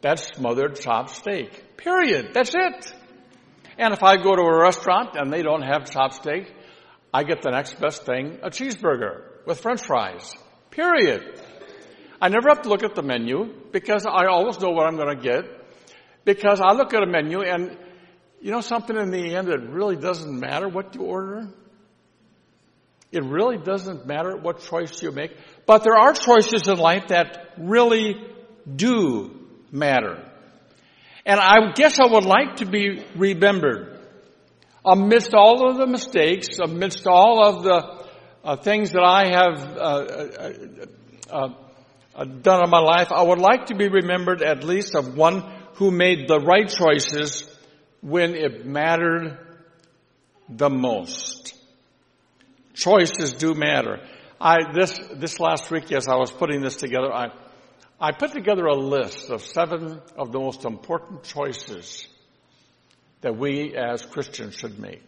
That's 0.00 0.26
smothered 0.34 0.80
chopped 0.80 1.10
steak. 1.10 1.76
Period. 1.76 2.34
That's 2.34 2.52
it. 2.54 2.94
And 3.78 3.94
if 3.94 4.02
I 4.02 4.16
go 4.16 4.34
to 4.34 4.42
a 4.42 4.62
restaurant 4.62 5.10
and 5.14 5.32
they 5.32 5.42
don't 5.42 5.62
have 5.62 5.90
chopped 5.90 6.14
steak, 6.14 6.52
I 7.12 7.22
get 7.22 7.42
the 7.42 7.50
next 7.50 7.80
best 7.80 8.04
thing, 8.04 8.40
a 8.42 8.50
cheeseburger 8.50 9.46
with 9.46 9.60
french 9.60 9.82
fries. 9.82 10.34
Period. 10.70 11.40
I 12.20 12.28
never 12.28 12.48
have 12.48 12.62
to 12.62 12.68
look 12.68 12.82
at 12.82 12.96
the 12.96 13.02
menu 13.02 13.54
because 13.70 14.04
I 14.04 14.26
always 14.26 14.58
know 14.58 14.70
what 14.70 14.86
I'm 14.86 14.96
going 14.96 15.16
to 15.16 15.22
get 15.22 15.44
because 16.24 16.60
I 16.60 16.72
look 16.72 16.92
at 16.92 17.02
a 17.02 17.06
menu 17.06 17.42
and 17.42 17.78
you 18.44 18.50
know 18.50 18.60
something 18.60 18.94
in 18.94 19.10
the 19.10 19.36
end, 19.36 19.48
it 19.48 19.70
really 19.70 19.96
doesn't 19.96 20.38
matter 20.38 20.68
what 20.68 20.94
you 20.94 21.00
order. 21.00 21.48
It 23.10 23.24
really 23.24 23.56
doesn't 23.56 24.06
matter 24.06 24.36
what 24.36 24.60
choice 24.60 25.02
you 25.02 25.12
make. 25.12 25.34
But 25.64 25.82
there 25.82 25.96
are 25.96 26.12
choices 26.12 26.68
in 26.68 26.76
life 26.76 27.06
that 27.06 27.54
really 27.56 28.22
do 28.70 29.30
matter. 29.72 30.30
And 31.24 31.40
I 31.40 31.72
guess 31.72 31.98
I 31.98 32.04
would 32.04 32.26
like 32.26 32.56
to 32.56 32.66
be 32.66 33.02
remembered 33.16 33.98
amidst 34.84 35.32
all 35.32 35.66
of 35.70 35.78
the 35.78 35.86
mistakes, 35.86 36.58
amidst 36.62 37.06
all 37.06 37.42
of 37.46 37.62
the 37.62 38.06
uh, 38.44 38.56
things 38.56 38.90
that 38.90 39.02
I 39.02 39.28
have 39.28 39.74
uh, 39.74 40.04
uh, 41.30 41.48
uh, 42.14 42.24
done 42.24 42.62
in 42.62 42.68
my 42.68 42.80
life. 42.80 43.10
I 43.10 43.22
would 43.22 43.38
like 43.38 43.66
to 43.66 43.74
be 43.74 43.88
remembered 43.88 44.42
at 44.42 44.64
least 44.64 44.94
of 44.94 45.16
one 45.16 45.50
who 45.76 45.90
made 45.90 46.28
the 46.28 46.40
right 46.40 46.68
choices 46.68 47.50
when 48.04 48.34
it 48.34 48.66
mattered 48.66 49.38
the 50.50 50.68
most. 50.68 51.54
Choices 52.74 53.32
do 53.32 53.54
matter. 53.54 53.98
I, 54.38 54.72
this, 54.74 55.00
this 55.14 55.40
last 55.40 55.70
week 55.70 55.90
as 55.90 56.06
I 56.06 56.16
was 56.16 56.30
putting 56.30 56.60
this 56.60 56.76
together, 56.76 57.10
I, 57.10 57.28
I 57.98 58.12
put 58.12 58.32
together 58.32 58.66
a 58.66 58.74
list 58.74 59.30
of 59.30 59.42
seven 59.42 60.02
of 60.18 60.32
the 60.32 60.38
most 60.38 60.66
important 60.66 61.22
choices 61.24 62.06
that 63.22 63.38
we 63.38 63.74
as 63.74 64.04
Christians 64.04 64.54
should 64.54 64.78
make. 64.78 65.02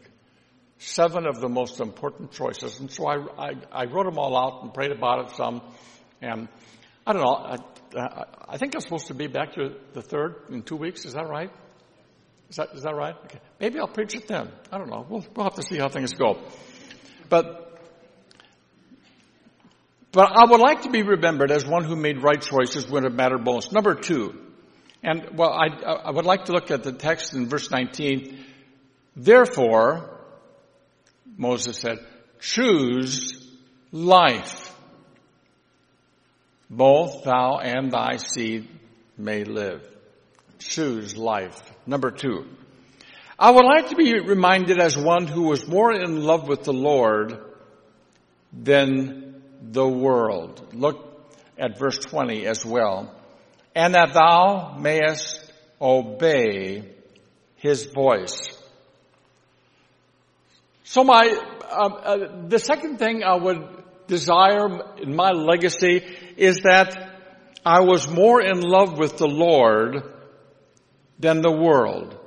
Seven 0.79 1.26
of 1.26 1.38
the 1.43 1.50
most 1.50 1.81
important 1.81 2.33
choices. 2.33 2.81
And 2.81 2.91
so 2.91 3.07
I, 3.07 3.17
I, 3.37 3.50
I 3.73 3.85
wrote 3.85 4.07
them 4.07 4.19
all 4.19 4.38
out 4.38 4.62
and 4.62 4.73
prayed 4.73 4.93
about 4.93 5.26
it 5.26 5.37
some. 5.37 5.61
And 6.23 6.49
I 7.07 7.12
don't 7.12 7.23
know, 7.23 7.57
I, 7.99 8.25
I 8.49 8.57
think 8.57 8.75
I'm 8.75 8.81
supposed 8.81 9.09
to 9.09 9.15
be 9.15 9.26
back 9.26 9.53
to 9.57 9.75
the 9.93 10.00
third 10.00 10.37
in 10.49 10.62
two 10.62 10.76
weeks. 10.76 11.05
Is 11.05 11.12
that 11.12 11.29
right? 11.29 11.50
Is 12.49 12.57
that, 12.57 12.75
is 12.75 12.83
that 12.83 12.95
right? 12.95 13.17
Okay. 13.25 13.41
Maybe 13.59 13.79
I'll 13.79 13.88
preach 13.88 14.15
it 14.15 14.29
then. 14.29 14.50
I 14.71 14.79
don't 14.79 14.88
know. 14.88 15.05
We'll, 15.09 15.25
we'll 15.35 15.45
have 15.45 15.55
to 15.55 15.62
see 15.62 15.79
how 15.79 15.88
things 15.88 16.15
go. 16.15 16.41
But, 17.29 17.81
but 20.12 20.31
I 20.31 20.49
would 20.49 20.61
like 20.61 20.83
to 20.83 20.91
be 20.91 21.03
remembered 21.03 21.50
as 21.50 21.67
one 21.67 21.85
who 21.85 21.97
made 21.97 22.23
right 22.23 22.41
choices 22.41 22.88
when 22.88 23.05
it 23.05 23.12
mattered 23.12 23.45
most. 23.45 23.73
Number 23.73 23.95
two, 23.95 24.38
and 25.03 25.37
well, 25.37 25.53
I, 25.53 25.67
I 25.83 26.11
would 26.11 26.25
like 26.25 26.47
to 26.47 26.53
look 26.53 26.71
at 26.71 26.83
the 26.83 26.93
text 26.93 27.35
in 27.35 27.49
verse 27.49 27.71
19. 27.71 28.45
Therefore, 29.17 30.21
Moses 31.37 31.79
said, 31.79 31.99
choose 32.41 33.47
life. 33.93 34.75
Both 36.69 37.25
thou 37.25 37.59
and 37.59 37.93
thy 37.93 38.17
seed 38.17 38.69
may 39.17 39.45
live. 39.45 39.96
Choose 40.59 41.17
life. 41.17 41.61
Number 41.87 42.11
two, 42.11 42.47
I 43.39 43.51
would 43.51 43.65
like 43.65 43.91
to 43.91 43.97
be 43.97 44.19
reminded 44.19 44.81
as 44.81 44.97
one 44.97 45.27
who 45.27 45.43
was 45.43 45.67
more 45.69 45.93
in 45.93 46.23
love 46.23 46.49
with 46.49 46.65
the 46.65 46.73
Lord 46.73 47.39
than 48.53 49.43
the 49.61 49.87
world. 49.87 50.73
Look 50.73 51.31
at 51.59 51.79
verse 51.79 51.99
20 51.99 52.47
as 52.47 52.65
well. 52.65 53.15
And 53.75 53.95
that 53.95 54.15
thou 54.15 54.77
mayest 54.79 55.53
obey 55.81 56.91
his 57.57 57.85
voice. 57.85 58.53
So 60.85 61.05
my, 61.05 61.29
uh, 61.29 61.75
uh, 61.75 62.49
the 62.49 62.59
second 62.59 62.99
thing 62.99 63.23
I 63.23 63.37
would 63.37 63.69
desire 64.07 64.97
in 65.03 65.15
my 65.15 65.33
legacy 65.33 66.03
is 66.37 66.61
that 66.61 67.13
I 67.65 67.81
was 67.81 68.09
more 68.09 68.41
in 68.41 68.61
love 68.61 68.97
with 68.97 69.19
the 69.19 69.27
Lord 69.27 70.16
than 71.19 71.41
the 71.41 71.53
world. 71.53 72.19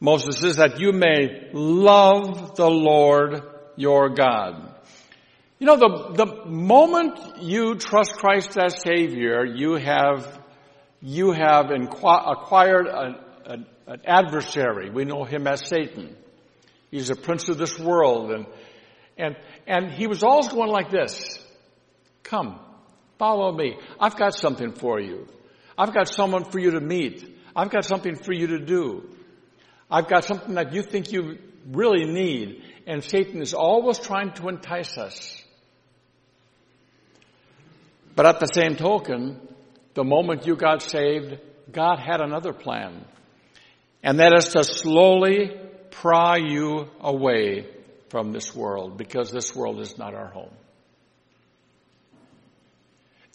Moses 0.00 0.38
says 0.38 0.56
that 0.56 0.80
you 0.80 0.92
may 0.92 1.50
love 1.52 2.54
the 2.56 2.70
Lord 2.70 3.42
your 3.76 4.10
God. 4.10 4.74
You 5.58 5.66
know, 5.66 5.76
the, 5.76 6.24
the 6.24 6.46
moment 6.46 7.42
you 7.42 7.74
trust 7.74 8.12
Christ 8.14 8.56
as 8.56 8.80
Savior, 8.80 9.44
you 9.44 9.74
have, 9.74 10.40
you 11.00 11.32
have 11.32 11.70
acquired 11.72 12.86
a, 12.86 13.24
a, 13.44 13.52
an 13.88 14.00
adversary. 14.06 14.90
We 14.90 15.04
know 15.04 15.24
him 15.24 15.48
as 15.48 15.66
Satan. 15.66 16.16
He's 16.92 17.10
a 17.10 17.16
prince 17.16 17.48
of 17.48 17.58
this 17.58 17.76
world 17.78 18.30
and, 18.30 18.46
and, 19.16 19.36
and 19.66 19.90
he 19.90 20.06
was 20.06 20.22
always 20.22 20.48
going 20.48 20.70
like 20.70 20.90
this. 20.90 21.44
Come, 22.22 22.60
follow 23.18 23.52
me. 23.52 23.76
I've 23.98 24.16
got 24.16 24.34
something 24.34 24.72
for 24.72 25.00
you. 25.00 25.26
I've 25.78 25.94
got 25.94 26.08
someone 26.08 26.44
for 26.44 26.58
you 26.58 26.72
to 26.72 26.80
meet. 26.80 27.38
I've 27.54 27.70
got 27.70 27.84
something 27.84 28.16
for 28.16 28.32
you 28.32 28.48
to 28.48 28.58
do. 28.58 29.08
I've 29.88 30.08
got 30.08 30.24
something 30.24 30.54
that 30.56 30.74
you 30.74 30.82
think 30.82 31.12
you 31.12 31.38
really 31.70 32.04
need. 32.04 32.64
And 32.86 33.04
Satan 33.04 33.40
is 33.40 33.54
always 33.54 33.98
trying 33.98 34.32
to 34.32 34.48
entice 34.48 34.98
us. 34.98 35.40
But 38.16 38.26
at 38.26 38.40
the 38.40 38.46
same 38.46 38.74
token, 38.74 39.40
the 39.94 40.02
moment 40.02 40.46
you 40.46 40.56
got 40.56 40.82
saved, 40.82 41.38
God 41.70 42.00
had 42.00 42.20
another 42.20 42.52
plan. 42.52 43.04
And 44.02 44.18
that 44.18 44.32
is 44.32 44.48
to 44.48 44.64
slowly 44.64 45.56
pry 45.90 46.38
you 46.38 46.90
away 47.00 47.66
from 48.08 48.32
this 48.32 48.54
world 48.54 48.96
because 48.96 49.30
this 49.30 49.54
world 49.54 49.80
is 49.80 49.96
not 49.98 50.14
our 50.14 50.28
home. 50.28 50.54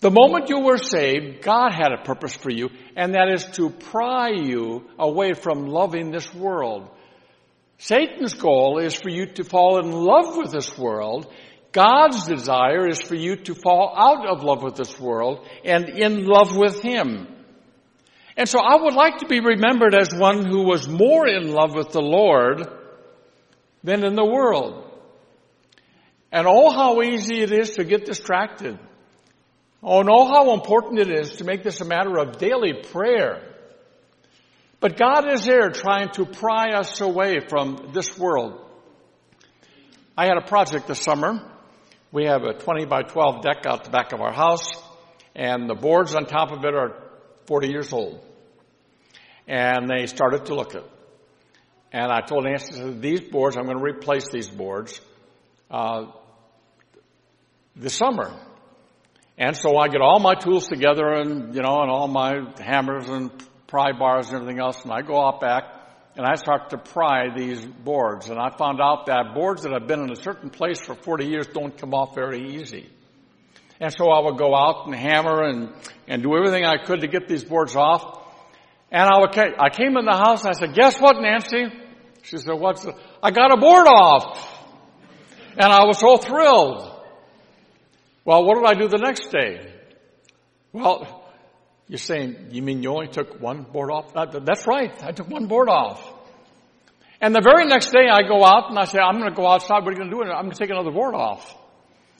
The 0.04 0.12
moment 0.12 0.50
you 0.50 0.60
were 0.60 0.78
saved, 0.78 1.44
God 1.44 1.72
had 1.72 1.94
a 1.94 2.04
purpose 2.04 2.36
for 2.36 2.52
you, 2.52 2.70
and 2.98 3.14
that 3.14 3.30
is 3.30 3.46
to 3.54 3.70
pry 3.70 4.32
you 4.32 4.84
away 5.00 5.32
from 5.32 5.68
loving 5.68 6.12
this 6.12 6.34
world. 6.34 6.90
Satan's 7.78 8.34
goal 8.34 8.80
is 8.80 8.96
for 8.96 9.08
you 9.08 9.28
to 9.28 9.46
fall 9.46 9.80
in 9.80 9.94
love 9.94 10.36
with 10.36 10.52
this 10.52 10.78
world. 10.78 11.32
God's 11.72 12.26
desire 12.26 12.86
is 12.86 13.02
for 13.02 13.16
you 13.16 13.38
to 13.46 13.56
fall 13.56 13.96
out 13.98 14.28
of 14.28 14.44
love 14.44 14.62
with 14.62 14.76
this 14.76 15.00
world 15.00 15.48
and 15.64 15.88
in 15.88 16.26
love 16.26 16.54
with 16.54 16.82
Him. 16.82 17.26
And 18.36 18.50
so 18.50 18.60
I 18.60 18.76
would 18.76 18.96
like 18.96 19.20
to 19.20 19.26
be 19.26 19.40
remembered 19.40 19.96
as 19.96 20.14
one 20.14 20.46
who 20.46 20.64
was 20.64 20.86
more 20.86 21.26
in 21.26 21.50
love 21.50 21.76
with 21.76 21.92
the 21.92 22.02
Lord 22.02 22.68
than 23.86 24.04
in 24.04 24.16
the 24.16 24.26
world. 24.26 24.84
And 26.30 26.46
oh, 26.46 26.72
how 26.72 27.02
easy 27.04 27.42
it 27.42 27.54
is 27.54 27.76
to 27.76 27.86
get 27.86 28.04
distracted. 28.04 28.78
Oh, 29.86 30.02
know 30.02 30.25
how 30.25 30.54
important 30.54 31.00
it 31.00 31.12
is 31.12 31.36
to 31.38 31.44
make 31.44 31.62
this 31.62 31.82
a 31.82 31.86
matter 31.86 32.18
of 32.18 32.38
daily 32.38 32.72
prayer. 32.74 33.42
But 34.80 34.98
God 34.98 35.32
is 35.34 35.44
there 35.44 35.72
trying 35.72 36.10
to 36.12 36.25
pry 36.25 36.72
us 36.74 37.02
away 37.02 37.42
from 37.50 37.90
this 37.94 38.18
world. 38.18 38.62
I 40.18 40.25
had 40.25 40.38
a 40.38 40.48
project 40.48 40.88
this 40.88 41.00
summer. 41.00 41.42
We 42.13 42.25
have 42.25 42.44
a 42.44 42.54
20 42.54 42.86
by 42.86 43.02
12 43.02 43.42
deck 43.42 43.66
out 43.66 43.84
the 43.84 43.90
back 43.90 44.13
of 44.13 44.22
our 44.22 44.32
house, 44.32 44.70
and 45.36 45.70
the 45.70 45.75
boards 45.75 46.16
on 46.16 46.28
top 46.28 46.52
of 46.52 46.63
it 46.63 46.74
are 46.74 46.96
40 47.48 47.68
years 47.68 47.92
old. 47.92 48.22
And 49.48 49.90
they 49.90 50.06
started 50.06 50.46
to 50.46 50.56
look 50.56 50.75
at 50.75 50.84
it. 50.84 50.92
And 51.92 52.10
I 52.10 52.22
told 52.22 52.46
Nancy, 52.46 52.94
these 53.00 53.22
boards, 53.22 53.58
I'm 53.58 53.66
going 53.66 53.78
to 53.78 53.84
replace 53.84 54.30
these 54.32 54.48
boards 54.48 55.00
uh, 55.70 56.06
this 57.75 57.96
summer. 57.96 58.34
And 59.38 59.58
so 59.58 59.78
I 59.78 59.88
get 59.88 60.02
all 60.02 60.20
my 60.20 60.36
tools 60.36 60.68
together 60.68 61.12
and, 61.12 61.56
you 61.56 61.62
know, 61.62 61.82
and 61.82 61.90
all 61.90 62.08
my 62.08 62.54
hammers 62.60 63.10
and 63.10 63.32
pry 63.68 63.92
bars 63.92 64.28
and 64.28 64.36
everything 64.36 64.60
else, 64.60 64.84
and 64.84 64.92
I 64.92 65.02
go 65.02 65.20
out 65.20 65.42
back 65.42 65.63
and 66.16 66.25
I 66.25 66.36
start 66.36 66.70
to 66.70 66.78
pry 66.78 67.36
these 67.36 67.65
boards. 67.65 68.30
And 68.30 68.38
I 68.38 68.56
found 68.56 68.80
out 68.80 69.08
that 69.08 69.34
boards 69.34 69.63
that 69.63 69.72
have 69.72 69.88
been 69.88 70.02
in 70.02 70.12
a 70.12 70.15
certain 70.15 70.52
place 70.52 70.80
for 70.80 70.93
40 70.93 71.26
years 71.26 71.48
don't 71.48 71.76
come 71.76 71.93
off 71.96 72.13
very 72.13 72.56
easy. 72.56 72.88
And 73.80 73.91
so 73.91 74.12
I 74.12 74.24
would 74.24 74.38
go 74.38 74.56
out 74.56 74.86
and 74.86 74.93
hammer 74.93 75.41
and, 75.43 75.74
and 76.08 76.22
do 76.22 76.36
everything 76.36 76.63
I 76.65 76.78
could 76.84 77.02
to 77.02 77.08
get 77.08 77.28
these 77.28 77.43
boards 77.43 77.76
off. 77.76 78.22
And 78.91 79.02
I, 79.02 79.19
would, 79.19 79.36
I 79.36 79.69
came 79.72 79.98
in 79.98 80.06
the 80.06 80.15
house 80.15 80.43
and 80.43 80.50
I 80.50 80.54
said, 80.54 80.76
guess 80.76 81.02
what, 81.02 81.19
Nancy? 81.19 81.65
She 82.22 82.38
said, 82.38 82.54
what's 82.54 82.84
the, 82.84 82.93
I 83.24 83.32
got 83.32 83.52
a 83.52 83.58
board 83.58 83.88
off. 83.88 84.50
And 85.54 85.72
I 85.72 85.86
was 85.86 86.00
so 86.00 86.17
thrilled. 86.17 86.92
Well, 88.26 88.46
what 88.46 88.56
did 88.56 88.66
I 88.66 88.74
do 88.80 88.88
the 88.88 88.98
next 88.98 89.32
day? 89.32 89.74
Well, 90.72 91.24
you're 91.88 91.98
saying, 91.98 92.48
you 92.52 92.62
mean 92.62 92.82
you 92.82 92.90
only 92.90 93.08
took 93.08 93.42
one 93.42 93.64
board 93.64 93.92
off? 93.92 94.14
That's 94.14 94.66
right. 94.66 94.92
I 95.04 95.12
took 95.12 95.30
one 95.30 95.48
board 95.48 95.70
off. 95.70 96.02
And 97.20 97.36
the 97.36 97.42
very 97.42 97.66
next 97.66 97.92
day 97.92 98.08
I 98.12 98.24
go 98.24 98.44
out 98.44 98.70
and 98.70 98.80
I 98.80 98.86
say, 98.86 99.00
I'm 99.00 99.18
going 99.18 99.30
to 99.30 99.36
go 99.36 99.48
outside. 99.48 99.84
What 99.84 99.90
are 99.90 99.92
you 99.92 99.98
going 99.98 100.10
to 100.10 100.16
do? 100.16 100.24
I'm 100.24 100.46
going 100.46 100.52
to 100.52 100.58
take 100.58 100.70
another 100.70 100.92
board 100.92 101.16
off. 101.16 101.56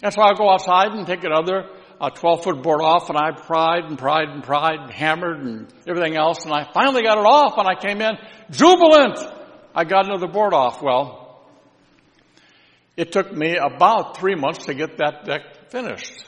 And 0.02 0.14
so 0.14 0.22
I 0.22 0.34
go 0.34 0.50
outside 0.50 0.92
and 0.92 1.08
take 1.08 1.24
another 1.24 1.70
a 2.02 2.12
12 2.12 2.44
foot 2.44 2.62
board 2.64 2.82
off 2.82 3.10
and 3.10 3.18
I 3.18 3.32
pried 3.32 3.86
and 3.86 3.98
pried 3.98 4.28
and 4.28 4.44
pried 4.44 4.80
and 4.80 4.92
hammered 4.92 5.40
and 5.40 5.74
everything 5.88 6.18
else. 6.18 6.44
And 6.44 6.54
I 6.54 6.70
finally 6.74 7.02
got 7.04 7.18
it 7.18 7.26
off 7.26 7.58
and 7.58 7.68
I 7.68 7.76
came 7.76 8.02
in 8.02 8.18
jubilant. 8.52 9.20
I 9.74 9.86
got 9.86 10.06
another 10.06 10.28
board 10.28 10.54
off. 10.54 10.82
Well, 10.82 11.48
it 12.98 13.12
took 13.12 13.32
me 13.32 13.56
about 13.56 14.18
three 14.18 14.36
months 14.36 14.66
to 14.66 14.74
get 14.74 14.98
that 14.98 15.26
deck 15.26 15.42
finished. 15.74 16.24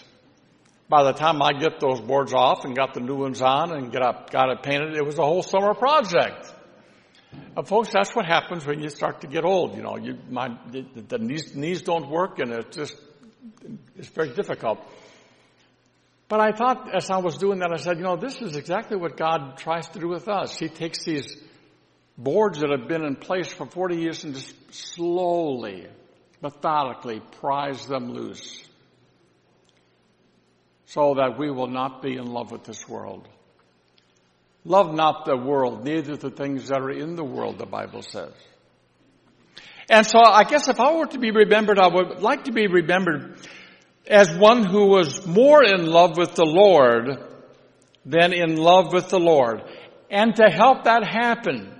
By 0.89 1.03
the 1.03 1.13
time 1.13 1.41
I 1.41 1.53
get 1.53 1.79
those 1.79 2.01
boards 2.01 2.33
off 2.33 2.65
and 2.65 2.75
got 2.75 2.95
the 2.95 2.99
new 2.99 3.15
ones 3.15 3.41
on 3.41 3.71
and 3.75 3.91
get 3.91 4.01
up, 4.01 4.31
got 4.31 4.49
it 4.49 4.63
painted, 4.63 4.95
it 4.95 5.05
was 5.05 5.19
a 5.19 5.23
whole 5.23 5.43
summer 5.43 5.75
project. 5.75 6.51
And 7.55 7.67
folks, 7.67 7.89
that's 7.93 8.15
what 8.15 8.25
happens 8.25 8.65
when 8.65 8.81
you 8.81 8.89
start 8.89 9.21
to 9.21 9.27
get 9.27 9.45
old. 9.45 9.75
You 9.75 9.83
know, 9.83 9.97
you, 9.97 10.17
my, 10.29 10.57
the, 10.71 11.19
knees, 11.19 11.55
knees 11.55 11.83
don't 11.83 12.09
work 12.09 12.39
and 12.39 12.51
it's 12.51 12.75
just, 12.75 12.95
it's 13.95 14.09
very 14.09 14.33
difficult. 14.33 14.79
But 16.27 16.39
I 16.39 16.51
thought 16.51 16.95
as 16.95 17.11
I 17.11 17.17
was 17.17 17.37
doing 17.37 17.59
that, 17.59 17.71
I 17.71 17.77
said, 17.77 17.97
you 17.97 18.03
know, 18.03 18.15
this 18.15 18.41
is 18.41 18.55
exactly 18.55 18.97
what 18.97 19.15
God 19.15 19.57
tries 19.57 19.87
to 19.89 19.99
do 19.99 20.07
with 20.07 20.27
us. 20.27 20.57
He 20.57 20.69
takes 20.69 21.03
these 21.03 21.37
boards 22.17 22.61
that 22.61 22.71
have 22.71 22.87
been 22.87 23.05
in 23.05 23.15
place 23.15 23.51
for 23.53 23.67
40 23.67 23.97
years 23.97 24.23
and 24.23 24.33
just 24.33 24.73
slowly, 24.73 25.87
methodically 26.41 27.21
pries 27.39 27.85
them 27.85 28.11
loose 28.11 28.64
so 30.87 31.15
that 31.15 31.37
we 31.37 31.49
will 31.49 31.67
not 31.67 32.01
be 32.01 32.15
in 32.15 32.27
love 32.27 32.51
with 32.51 32.63
this 32.63 32.87
world. 32.87 33.27
Love 34.63 34.93
not 34.93 35.25
the 35.25 35.37
world, 35.37 35.83
neither 35.83 36.15
the 36.15 36.31
things 36.31 36.69
that 36.69 36.81
are 36.81 36.91
in 36.91 37.15
the 37.15 37.23
world, 37.23 37.59
the 37.59 37.65
Bible 37.65 38.01
says. 38.01 38.33
And 39.89 40.05
so 40.05 40.19
I 40.19 40.43
guess 40.43 40.67
if 40.67 40.79
I 40.79 40.95
were 40.95 41.05
to 41.05 41.19
be 41.19 41.31
remembered, 41.31 41.77
I 41.77 41.87
would 41.87 42.21
like 42.21 42.45
to 42.45 42.51
be 42.51 42.67
remembered 42.67 43.37
as 44.07 44.35
one 44.35 44.63
who 44.65 44.87
was 44.87 45.25
more 45.25 45.63
in 45.63 45.85
love 45.85 46.17
with 46.17 46.33
the 46.33 46.45
Lord 46.45 47.19
than 48.05 48.33
in 48.33 48.55
love 48.55 48.93
with 48.93 49.09
the 49.09 49.19
Lord. 49.19 49.61
And 50.09 50.35
to 50.35 50.49
help 50.49 50.85
that 50.85 51.05
happen, 51.05 51.71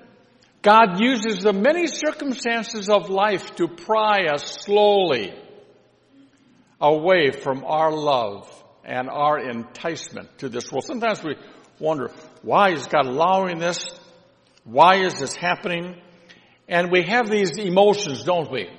God 0.62 1.00
uses 1.00 1.44
the 1.44 1.54
many 1.54 1.88
circumstances 1.88 2.90
of 2.90 3.10
life 3.10 3.56
to 3.56 3.68
pry 3.68 4.26
us 4.26 4.62
slowly 4.62 5.34
away 6.80 7.32
from 7.32 7.64
our 7.64 7.92
love 7.92 8.52
and 8.86 9.10
our 9.10 9.40
enticement 9.40 10.38
to 10.40 10.50
this 10.50 10.72
world. 10.72 10.86
Sometimes 10.86 11.24
we 11.24 11.36
wonder, 11.80 12.12
why 12.42 12.72
is 12.72 12.86
God 12.86 13.08
allowing 13.08 13.60
this? 13.60 13.84
Why 14.64 14.98
is 14.98 15.20
this 15.20 15.36
happening? 15.36 16.02
And 16.68 16.92
we 16.92 17.04
have 17.04 17.30
these 17.30 17.58
emotions, 17.58 18.24
don't 18.24 18.52
we? 18.52 18.70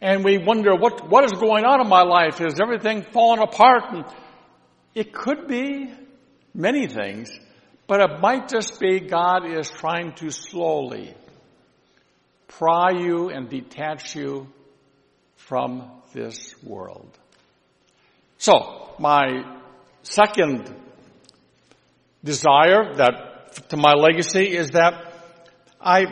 And 0.00 0.24
we 0.24 0.38
wonder, 0.38 0.74
what, 0.74 1.08
what 1.08 1.24
is 1.24 1.32
going 1.32 1.64
on 1.64 1.80
in 1.80 1.88
my 1.88 2.02
life? 2.02 2.40
Is 2.40 2.60
everything 2.60 3.04
falling 3.12 3.40
apart? 3.40 3.84
And 3.92 4.04
it 4.94 5.12
could 5.12 5.46
be 5.46 5.92
many 6.54 6.86
things, 6.86 7.30
but 7.86 8.00
it 8.00 8.20
might 8.20 8.48
just 8.48 8.80
be 8.80 9.00
God 9.00 9.46
is 9.46 9.70
trying 9.70 10.12
to 10.14 10.30
slowly 10.30 11.14
pry 12.48 12.90
you 12.90 13.30
and 13.30 13.48
detach 13.48 14.14
you 14.14 14.48
from 15.36 15.90
this 16.12 16.54
world. 16.62 17.18
So, 18.42 18.54
my 18.98 19.44
second 20.02 20.74
desire 22.24 22.92
that 22.94 23.68
to 23.68 23.76
my 23.76 23.92
legacy 23.92 24.56
is 24.56 24.70
that 24.70 24.94
I 25.80 26.06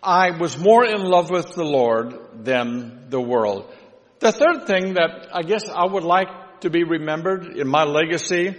I 0.00 0.38
was 0.38 0.56
more 0.56 0.84
in 0.84 1.00
love 1.02 1.30
with 1.30 1.52
the 1.56 1.64
Lord 1.64 2.44
than 2.44 3.06
the 3.08 3.20
world. 3.20 3.74
The 4.20 4.30
third 4.30 4.68
thing 4.68 4.94
that 4.94 5.30
I 5.34 5.42
guess 5.42 5.68
I 5.68 5.84
would 5.84 6.04
like 6.04 6.60
to 6.60 6.70
be 6.70 6.84
remembered 6.84 7.56
in 7.56 7.66
my 7.66 7.82
legacy 7.82 8.54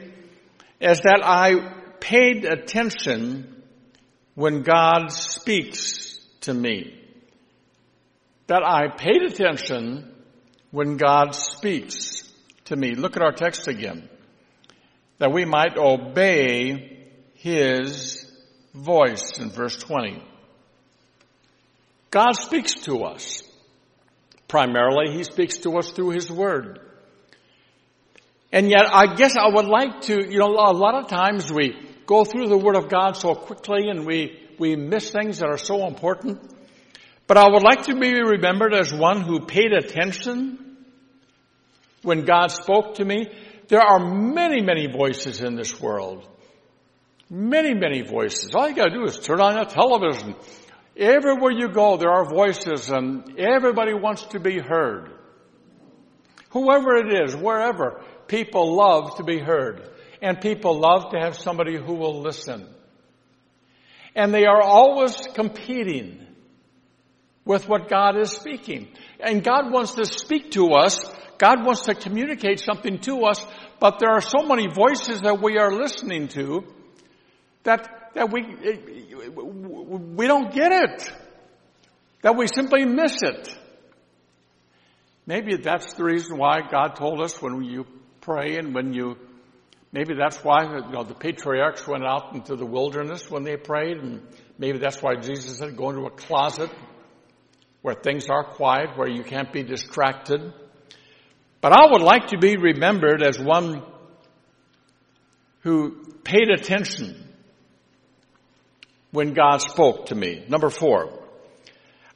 is 0.82 1.00
that 1.04 1.22
I 1.24 1.54
paid 2.02 2.44
attention 2.44 3.64
when 4.36 4.62
God 4.62 5.10
speaks 5.10 6.20
to 6.42 6.54
me. 6.54 7.00
That 8.48 8.64
I 8.66 8.90
paid 8.90 9.22
attention 9.22 10.14
when 10.72 10.98
God 10.98 11.34
speaks 11.34 12.13
to 12.74 12.80
me. 12.80 12.96
Look 12.96 13.16
at 13.16 13.22
our 13.22 13.32
text 13.32 13.68
again. 13.68 14.10
that 15.20 15.32
we 15.32 15.46
might 15.46 15.78
obey 15.78 17.08
his 17.36 18.30
voice 18.74 19.38
in 19.40 19.52
verse 19.52 19.78
20. 19.78 20.22
God 22.10 22.34
speaks 22.34 22.74
to 22.86 23.04
us. 23.04 23.44
Primarily, 24.48 25.16
he 25.16 25.24
speaks 25.24 25.58
to 25.60 25.78
us 25.78 25.92
through 25.92 26.10
his 26.10 26.30
word. 26.30 26.80
And 28.52 28.70
yet, 28.70 28.86
I 28.92 29.16
guess 29.16 29.38
I 29.38 29.48
would 29.48 29.66
like 29.66 30.02
to, 30.02 30.30
you 30.30 30.40
know, 30.40 30.50
a 30.50 30.74
lot 30.74 30.96
of 30.96 31.08
times 31.08 31.52
we 31.52 31.76
go 32.06 32.26
through 32.26 32.48
the 32.48 32.58
word 32.58 32.76
of 32.76 32.90
God 32.90 33.16
so 33.16 33.34
quickly 33.34 33.90
and 33.90 34.06
we, 34.06 34.40
we 34.60 34.76
miss 34.76 35.10
things 35.12 35.40
that 35.40 35.48
are 35.48 35.58
so 35.58 35.88
important. 35.88 36.42
But 37.28 37.38
I 37.38 37.50
would 37.50 37.64
like 37.64 37.84
to 37.84 37.96
be 37.96 38.14
remembered 38.14 38.74
as 38.74 38.94
one 38.94 39.22
who 39.22 39.40
paid 39.46 39.74
attention 39.74 40.63
when 42.04 42.26
God 42.26 42.52
spoke 42.52 42.96
to 42.96 43.06
me. 43.06 43.28
There 43.68 43.82
are 43.82 44.00
many, 44.00 44.62
many 44.62 44.88
voices 44.88 45.42
in 45.42 45.56
this 45.56 45.80
world. 45.80 46.28
Many, 47.30 47.74
many 47.74 48.02
voices. 48.02 48.54
All 48.54 48.70
you 48.70 48.76
gotta 48.76 48.92
do 48.92 49.06
is 49.06 49.18
turn 49.18 49.42
on 49.42 49.56
the 49.56 49.66
television. 49.66 50.36
Everywhere 50.96 51.52
you 51.52 51.70
go, 51.70 51.98
there 51.98 52.12
are 52.12 52.30
voices 52.30 52.90
and 52.90 53.40
everybody 53.40 53.94
wants 53.94 54.24
to 54.28 54.40
be 54.40 54.60
heard. 54.60 55.12
Whoever 56.52 56.98
it 56.98 57.24
is, 57.24 57.36
wherever, 57.36 58.04
people 58.28 58.76
love 58.76 59.16
to 59.16 59.24
be 59.24 59.40
heard. 59.40 59.90
And 60.22 60.40
people 60.40 60.80
love 60.80 61.12
to 61.12 61.20
have 61.20 61.36
somebody 61.36 61.76
who 61.76 61.96
will 61.96 62.22
listen. 62.22 62.68
And 64.16 64.34
they 64.34 64.46
are 64.46 64.62
always 64.62 65.16
competing 65.34 66.26
with 67.46 67.68
what 67.68 67.90
God 67.90 68.18
is 68.18 68.32
speaking. 68.32 68.90
And 69.20 69.44
God 69.44 69.72
wants 69.72 69.96
to 69.96 70.06
speak 70.06 70.52
to 70.52 70.74
us. 70.74 71.04
God 71.38 71.66
wants 71.66 71.86
to 71.86 71.96
communicate 71.96 72.60
something 72.60 73.00
to 73.00 73.24
us, 73.26 73.46
but 73.80 74.00
there 74.00 74.12
are 74.12 74.22
so 74.22 74.44
many 74.44 74.68
voices 74.68 75.22
that 75.22 75.42
we 75.42 75.58
are 75.58 75.72
listening 75.72 76.28
to 76.30 76.64
that, 77.64 78.12
that 78.14 78.32
we, 78.32 78.44
we 80.16 80.28
don't 80.28 80.54
get 80.54 80.72
it. 80.72 81.12
That 82.22 82.38
we 82.38 82.48
simply 82.48 82.86
miss 82.86 83.18
it. 83.22 83.58
Maybe 85.26 85.58
that's 85.58 85.94
the 85.94 86.04
reason 86.04 86.38
why 86.38 86.62
God 86.70 86.96
told 86.96 87.22
us 87.22 87.42
when 87.42 87.64
you 87.64 87.86
pray 88.22 88.58
and 88.58 88.74
when 88.74 88.94
you, 88.94 89.18
maybe 89.92 90.14
that's 90.18 90.38
why 90.38 90.64
you 90.64 90.92
know, 90.92 91.04
the 91.04 91.14
patriarchs 91.14 91.88
went 91.88 92.06
out 92.06 92.34
into 92.34 92.56
the 92.56 92.66
wilderness 92.66 93.30
when 93.30 93.44
they 93.44 93.58
prayed 93.58 93.98
and 93.98 94.22
maybe 94.58 94.80
that's 94.80 95.02
why 95.02 95.16
Jesus 95.16 95.58
said 95.58 95.76
go 95.78 95.90
into 95.90 96.06
a 96.06 96.12
closet 96.12 96.70
where 97.82 97.96
things 97.96 98.28
are 98.30 98.46
quiet, 98.46 98.98
where 98.98 99.10
you 99.10 99.24
can't 99.24 99.52
be 99.52 99.62
distracted. 99.62 100.54
But 101.64 101.72
I 101.72 101.90
would 101.90 102.02
like 102.02 102.28
to 102.28 102.38
be 102.38 102.58
remembered 102.58 103.24
as 103.24 103.40
one 103.40 103.84
who 105.62 105.96
paid 106.26 106.50
attention 106.50 107.16
when 109.12 109.34
God 109.34 109.62
spoke 109.62 110.08
to 110.08 110.16
me. 110.16 110.44
Number 110.50 110.70
four. 110.70 111.24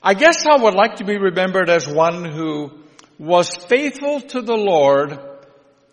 I 0.04 0.16
guess 0.16 0.46
I 0.46 0.62
would 0.62 0.74
like 0.74 0.98
to 0.98 1.06
be 1.06 1.18
remembered 1.18 1.70
as 1.70 1.88
one 1.88 2.26
who 2.26 2.72
was 3.18 3.56
faithful 3.56 4.20
to 4.20 4.42
the 4.42 4.58
Lord 4.58 5.18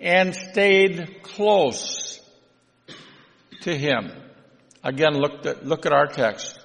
and 0.00 0.34
stayed 0.34 1.22
close 1.22 2.20
to 3.60 3.78
Him. 3.78 4.10
Again, 4.82 5.12
look 5.12 5.46
at, 5.46 5.64
look 5.64 5.86
at 5.86 5.92
our 5.92 6.06
text. 6.06 6.58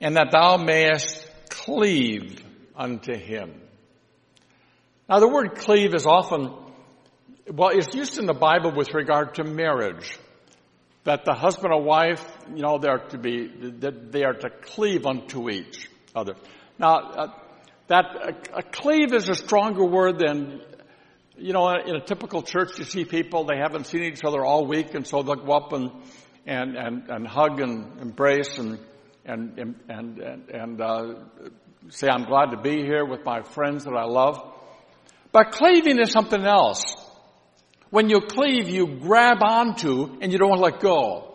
And 0.00 0.16
that 0.16 0.30
thou 0.32 0.56
mayest 0.56 1.28
cleave 1.50 2.42
unto 2.74 3.14
him. 3.14 3.60
Now 5.10 5.18
the 5.18 5.28
word 5.28 5.56
cleave 5.56 5.92
is 5.92 6.06
often, 6.06 6.54
well, 7.52 7.70
it's 7.70 7.92
used 7.96 8.18
in 8.18 8.26
the 8.26 8.32
Bible 8.32 8.72
with 8.72 8.94
regard 8.94 9.34
to 9.34 9.44
marriage. 9.44 10.16
That 11.02 11.24
the 11.24 11.34
husband 11.34 11.74
and 11.74 11.84
wife, 11.84 12.24
you 12.54 12.62
know, 12.62 12.78
they 12.78 12.86
are 12.88 13.08
to 13.08 13.18
be, 13.18 13.48
that 13.80 14.12
they 14.12 14.22
are 14.22 14.34
to 14.34 14.50
cleave 14.50 15.06
unto 15.06 15.50
each 15.50 15.88
other. 16.14 16.34
Now, 16.78 16.94
uh, 16.94 17.26
that, 17.88 18.04
a, 18.04 18.58
a 18.58 18.62
cleave 18.62 19.12
is 19.12 19.28
a 19.28 19.34
stronger 19.34 19.84
word 19.84 20.20
than, 20.20 20.60
you 21.36 21.54
know, 21.54 21.68
in 21.70 21.96
a 21.96 22.00
typical 22.00 22.42
church 22.42 22.78
you 22.78 22.84
see 22.84 23.04
people, 23.04 23.42
they 23.42 23.56
haven't 23.56 23.86
seen 23.86 24.04
each 24.04 24.22
other 24.24 24.44
all 24.44 24.64
week 24.64 24.94
and 24.94 25.04
so 25.04 25.22
they'll 25.22 25.34
go 25.34 25.52
up 25.54 25.72
and, 25.72 25.90
and, 26.46 26.76
and, 26.76 27.08
and 27.08 27.26
hug 27.26 27.60
and 27.60 28.00
embrace 28.00 28.58
and, 28.58 28.78
and, 29.24 29.58
and, 29.58 29.74
and, 29.88 30.50
and 30.50 30.80
uh, 30.80 31.14
say, 31.88 32.06
I'm 32.08 32.26
glad 32.26 32.52
to 32.52 32.58
be 32.58 32.82
here 32.82 33.04
with 33.04 33.24
my 33.24 33.42
friends 33.42 33.82
that 33.84 33.94
I 33.94 34.04
love. 34.04 34.58
But 35.32 35.52
cleaving 35.52 36.00
is 36.00 36.10
something 36.10 36.44
else. 36.44 36.82
When 37.90 38.08
you 38.08 38.20
cleave, 38.20 38.68
you 38.68 38.86
grab 38.86 39.38
onto 39.42 40.18
and 40.20 40.32
you 40.32 40.38
don't 40.38 40.60
let 40.60 40.80
go. 40.80 41.26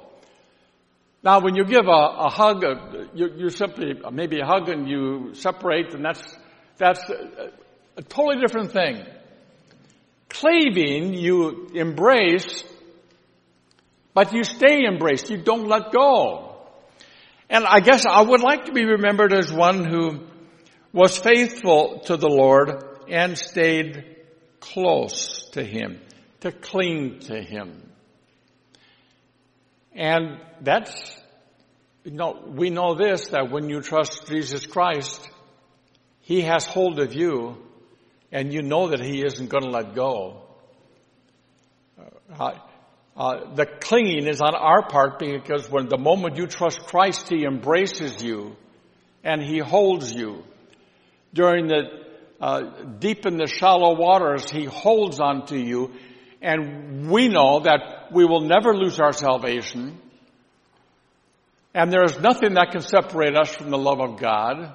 Now, 1.23 1.39
when 1.39 1.55
you 1.55 1.65
give 1.65 1.87
a, 1.87 1.89
a 1.89 2.29
hug, 2.29 2.63
a, 2.63 3.07
you, 3.13 3.29
you, 3.35 3.49
simply 3.49 3.93
maybe 4.11 4.39
a 4.39 4.45
hug 4.45 4.69
and 4.69 4.87
you 4.87 5.33
separate, 5.33 5.93
and 5.93 6.05
that's 6.05 6.23
that's 6.77 7.09
a, 7.09 7.51
a 7.97 8.03
totally 8.03 8.39
different 8.39 8.71
thing. 8.71 9.03
Cleaving, 10.29 11.15
you 11.15 11.69
embrace, 11.73 12.63
but 14.13 14.33
you 14.33 14.43
stay 14.43 14.85
embraced. 14.85 15.29
You 15.29 15.37
don't 15.37 15.67
let 15.67 15.91
go. 15.91 16.57
And 17.49 17.65
I 17.65 17.79
guess 17.79 18.05
I 18.05 18.21
would 18.21 18.41
like 18.41 18.65
to 18.65 18.71
be 18.71 18.85
remembered 18.85 19.33
as 19.33 19.51
one 19.51 19.83
who 19.83 20.27
was 20.93 21.17
faithful 21.17 22.01
to 22.05 22.17
the 22.17 22.29
Lord 22.29 22.94
and 23.09 23.37
stayed 23.37 24.15
close 24.59 25.49
to 25.51 25.63
Him, 25.63 25.99
to 26.41 26.51
cling 26.51 27.19
to 27.21 27.41
Him. 27.41 27.89
And 29.93 30.39
that's, 30.61 30.93
you 32.03 32.11
know, 32.11 32.43
we 32.47 32.69
know 32.69 32.95
this, 32.95 33.27
that 33.27 33.49
when 33.49 33.69
you 33.69 33.81
trust 33.81 34.27
Jesus 34.27 34.65
Christ, 34.65 35.29
He 36.21 36.41
has 36.41 36.65
hold 36.65 36.99
of 36.99 37.13
you, 37.13 37.57
and 38.31 38.51
you 38.51 38.61
know 38.61 38.89
that 38.89 38.99
He 38.99 39.25
isn't 39.25 39.49
going 39.49 39.63
to 39.63 39.69
let 39.69 39.95
go. 39.95 40.41
Uh, 42.37 42.57
uh, 43.15 43.53
the 43.53 43.65
clinging 43.65 44.27
is 44.27 44.41
on 44.41 44.55
our 44.55 44.87
part 44.89 45.19
because 45.19 45.69
when 45.69 45.87
the 45.87 45.97
moment 45.97 46.35
you 46.35 46.47
trust 46.47 46.81
Christ, 46.87 47.29
He 47.29 47.45
embraces 47.45 48.21
you 48.21 48.57
and 49.23 49.41
He 49.41 49.59
holds 49.59 50.13
you. 50.13 50.43
During 51.33 51.67
the 51.67 52.04
uh, 52.41 52.61
deep 52.99 53.25
in 53.25 53.37
the 53.37 53.47
shallow 53.47 53.95
waters, 53.95 54.49
He 54.49 54.65
holds 54.65 55.19
on 55.19 55.45
to 55.47 55.57
you, 55.57 55.93
and 56.41 57.09
we 57.09 57.27
know 57.27 57.61
that 57.61 58.11
we 58.11 58.25
will 58.25 58.41
never 58.41 58.75
lose 58.75 58.99
our 58.99 59.13
salvation. 59.13 59.99
And 61.73 61.91
there 61.91 62.03
is 62.03 62.19
nothing 62.19 62.53
that 62.53 62.71
can 62.71 62.81
separate 62.81 63.35
us 63.35 63.53
from 63.53 63.69
the 63.69 63.77
love 63.77 63.99
of 63.99 64.17
God. 64.17 64.73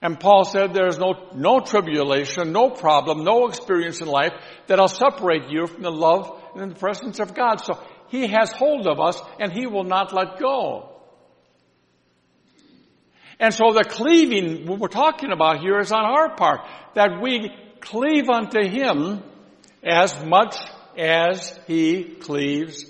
And 0.00 0.20
Paul 0.20 0.44
said 0.44 0.74
there 0.74 0.86
is 0.86 0.98
no, 0.98 1.14
no 1.34 1.60
tribulation, 1.60 2.52
no 2.52 2.70
problem, 2.70 3.24
no 3.24 3.48
experience 3.48 4.00
in 4.00 4.06
life 4.06 4.32
that'll 4.66 4.88
separate 4.88 5.48
you 5.48 5.66
from 5.66 5.82
the 5.82 5.90
love 5.90 6.42
and 6.54 6.70
the 6.70 6.78
presence 6.78 7.20
of 7.20 7.34
God. 7.34 7.56
So 7.56 7.78
He 8.08 8.26
has 8.28 8.52
hold 8.52 8.86
of 8.86 9.00
us 9.00 9.20
and 9.40 9.52
He 9.52 9.66
will 9.66 9.84
not 9.84 10.12
let 10.12 10.38
go. 10.38 10.93
And 13.40 13.52
so 13.52 13.72
the 13.72 13.84
cleaving, 13.84 14.66
what 14.66 14.78
we're 14.78 14.88
talking 14.88 15.32
about 15.32 15.60
here 15.60 15.78
is 15.80 15.92
on 15.92 16.04
our 16.04 16.34
part, 16.34 16.60
that 16.94 17.20
we 17.20 17.52
cleave 17.80 18.28
unto 18.28 18.62
Him 18.66 19.22
as 19.82 20.24
much 20.24 20.56
as 20.96 21.58
He 21.66 22.04
cleaves 22.04 22.84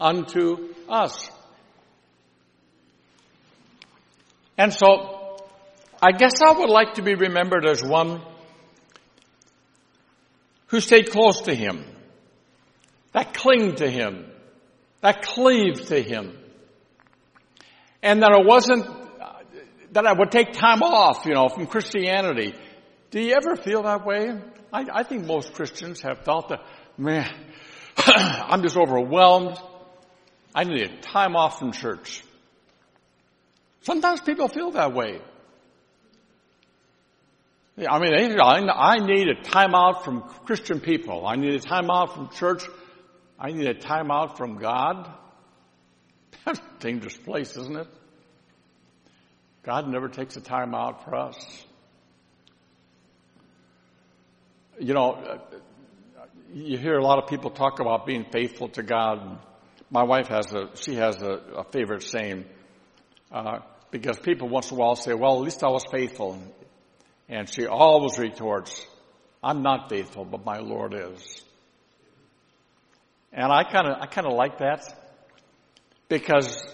unto 0.00 0.74
us. 0.88 1.30
And 4.58 4.72
so 4.72 5.38
I 6.02 6.12
guess 6.12 6.34
I 6.42 6.52
would 6.52 6.70
like 6.70 6.94
to 6.94 7.02
be 7.02 7.14
remembered 7.14 7.66
as 7.66 7.82
one 7.82 8.22
who 10.68 10.80
stayed 10.80 11.10
close 11.10 11.42
to 11.42 11.54
Him, 11.54 11.84
that 13.12 13.34
cling 13.34 13.76
to 13.76 13.90
Him, 13.90 14.26
that 15.00 15.22
cleaved 15.22 15.88
to 15.88 16.02
Him. 16.02 16.36
And 18.02 18.22
that 18.22 18.32
it 18.32 18.46
wasn't, 18.46 18.86
that 19.96 20.06
I 20.06 20.12
would 20.12 20.30
take 20.30 20.52
time 20.52 20.82
off, 20.82 21.24
you 21.24 21.32
know, 21.32 21.48
from 21.48 21.66
Christianity. 21.66 22.54
Do 23.10 23.18
you 23.18 23.34
ever 23.34 23.56
feel 23.56 23.84
that 23.84 24.04
way? 24.04 24.28
I, 24.70 24.84
I 24.92 25.02
think 25.04 25.24
most 25.24 25.54
Christians 25.54 26.02
have 26.02 26.22
felt 26.22 26.50
that, 26.50 26.60
man, 26.98 27.34
I'm 27.96 28.62
just 28.62 28.76
overwhelmed. 28.76 29.58
I 30.54 30.64
need 30.64 30.82
a 30.82 31.00
time 31.00 31.34
off 31.34 31.58
from 31.58 31.72
church. 31.72 32.22
Sometimes 33.84 34.20
people 34.20 34.48
feel 34.48 34.72
that 34.72 34.92
way. 34.92 35.18
I 37.78 37.98
mean, 37.98 38.38
I 38.38 38.96
need 38.98 39.28
a 39.28 39.42
time 39.42 39.74
out 39.74 40.04
from 40.04 40.22
Christian 40.44 40.80
people. 40.80 41.26
I 41.26 41.36
need 41.36 41.54
a 41.54 41.60
time 41.60 41.90
out 41.90 42.14
from 42.14 42.28
church. 42.28 42.64
I 43.38 43.50
need 43.50 43.66
a 43.66 43.74
time 43.74 44.10
out 44.10 44.36
from 44.36 44.58
God. 44.58 45.10
That's 46.44 46.58
a 46.58 46.80
dangerous 46.80 47.16
place, 47.16 47.56
isn't 47.56 47.78
it? 47.78 47.88
God 49.66 49.88
never 49.88 50.08
takes 50.08 50.36
a 50.36 50.40
time 50.40 50.76
out 50.76 51.04
for 51.04 51.16
us. 51.16 51.64
You 54.78 54.94
know, 54.94 55.40
you 56.54 56.78
hear 56.78 56.96
a 56.96 57.02
lot 57.02 57.18
of 57.18 57.28
people 57.28 57.50
talk 57.50 57.80
about 57.80 58.06
being 58.06 58.26
faithful 58.30 58.68
to 58.70 58.84
God. 58.84 59.40
My 59.90 60.04
wife 60.04 60.28
has 60.28 60.52
a, 60.52 60.70
she 60.76 60.94
has 60.94 61.20
a, 61.20 61.40
a 61.56 61.64
favorite 61.64 62.04
saying, 62.04 62.44
uh, 63.32 63.58
because 63.90 64.20
people 64.20 64.48
once 64.48 64.70
in 64.70 64.76
a 64.76 64.80
while 64.80 64.94
say, 64.94 65.14
well, 65.14 65.34
at 65.34 65.42
least 65.42 65.64
I 65.64 65.68
was 65.68 65.84
faithful. 65.90 66.40
And 67.28 67.52
she 67.52 67.66
always 67.66 68.20
retorts, 68.20 68.86
I'm 69.42 69.62
not 69.62 69.88
faithful, 69.88 70.24
but 70.24 70.44
my 70.44 70.58
Lord 70.58 70.94
is. 70.94 71.42
And 73.32 73.50
I 73.50 73.64
kind 73.64 73.88
of, 73.88 73.96
I 74.00 74.06
kind 74.06 74.28
of 74.28 74.34
like 74.34 74.58
that 74.58 74.94
because 76.08 76.64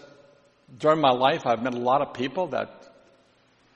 during 0.78 1.00
my 1.00 1.12
life 1.12 1.46
I've 1.46 1.62
met 1.62 1.72
a 1.72 1.78
lot 1.78 2.02
of 2.02 2.12
people 2.12 2.48
that 2.48 2.81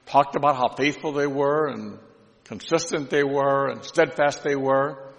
talked 0.07 0.37
about 0.37 0.57
how 0.57 0.69
faithful 0.69 1.13
they 1.13 1.27
were 1.27 1.69
and 1.69 1.99
consistent 2.45 3.11
they 3.11 3.25
were 3.25 3.69
and 3.69 3.85
steadfast 3.85 4.43
they 4.43 4.57
were. 4.57 5.13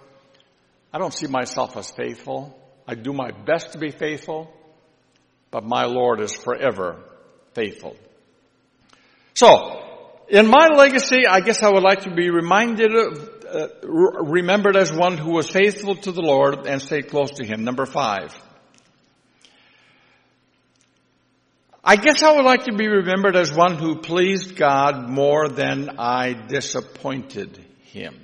I 0.92 0.98
don't 0.98 1.12
see 1.12 1.26
myself 1.26 1.76
as 1.76 1.90
faithful. 1.90 2.58
I 2.86 2.94
do 2.94 3.12
my 3.12 3.30
best 3.30 3.72
to 3.72 3.78
be 3.78 3.90
faithful, 3.90 4.50
but 5.50 5.62
my 5.62 5.84
Lord 5.84 6.20
is 6.20 6.32
forever 6.32 6.96
faithful. 7.54 7.96
So, 9.34 9.84
in 10.28 10.46
my 10.46 10.68
legacy, 10.74 11.26
I 11.26 11.40
guess 11.40 11.62
I 11.62 11.70
would 11.70 11.82
like 11.82 12.00
to 12.02 12.14
be 12.14 12.30
reminded 12.30 12.94
of, 12.94 13.30
uh, 13.48 13.68
remembered 13.88 14.76
as 14.76 14.92
one 14.92 15.16
who 15.16 15.32
was 15.32 15.48
faithful 15.48 15.96
to 15.96 16.12
the 16.12 16.22
Lord 16.22 16.66
and 16.66 16.80
stayed 16.82 17.08
close 17.08 17.30
to 17.32 17.44
Him. 17.44 17.64
Number 17.64 17.86
five. 17.86 18.34
I 21.90 21.96
guess 21.96 22.22
I 22.22 22.32
would 22.32 22.44
like 22.44 22.64
to 22.64 22.74
be 22.74 22.86
remembered 22.86 23.34
as 23.34 23.50
one 23.50 23.78
who 23.78 23.96
pleased 23.96 24.56
God 24.56 25.08
more 25.08 25.48
than 25.48 25.98
I 25.98 26.34
disappointed 26.34 27.64
Him. 27.80 28.20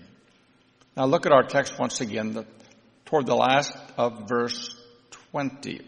Now 0.94 1.06
look 1.06 1.24
at 1.24 1.32
our 1.32 1.44
text 1.44 1.78
once 1.78 2.02
again, 2.02 2.34
the, 2.34 2.46
toward 3.06 3.24
the 3.24 3.34
last 3.34 3.74
of 3.96 4.28
verse 4.28 4.76
20. 5.30 5.80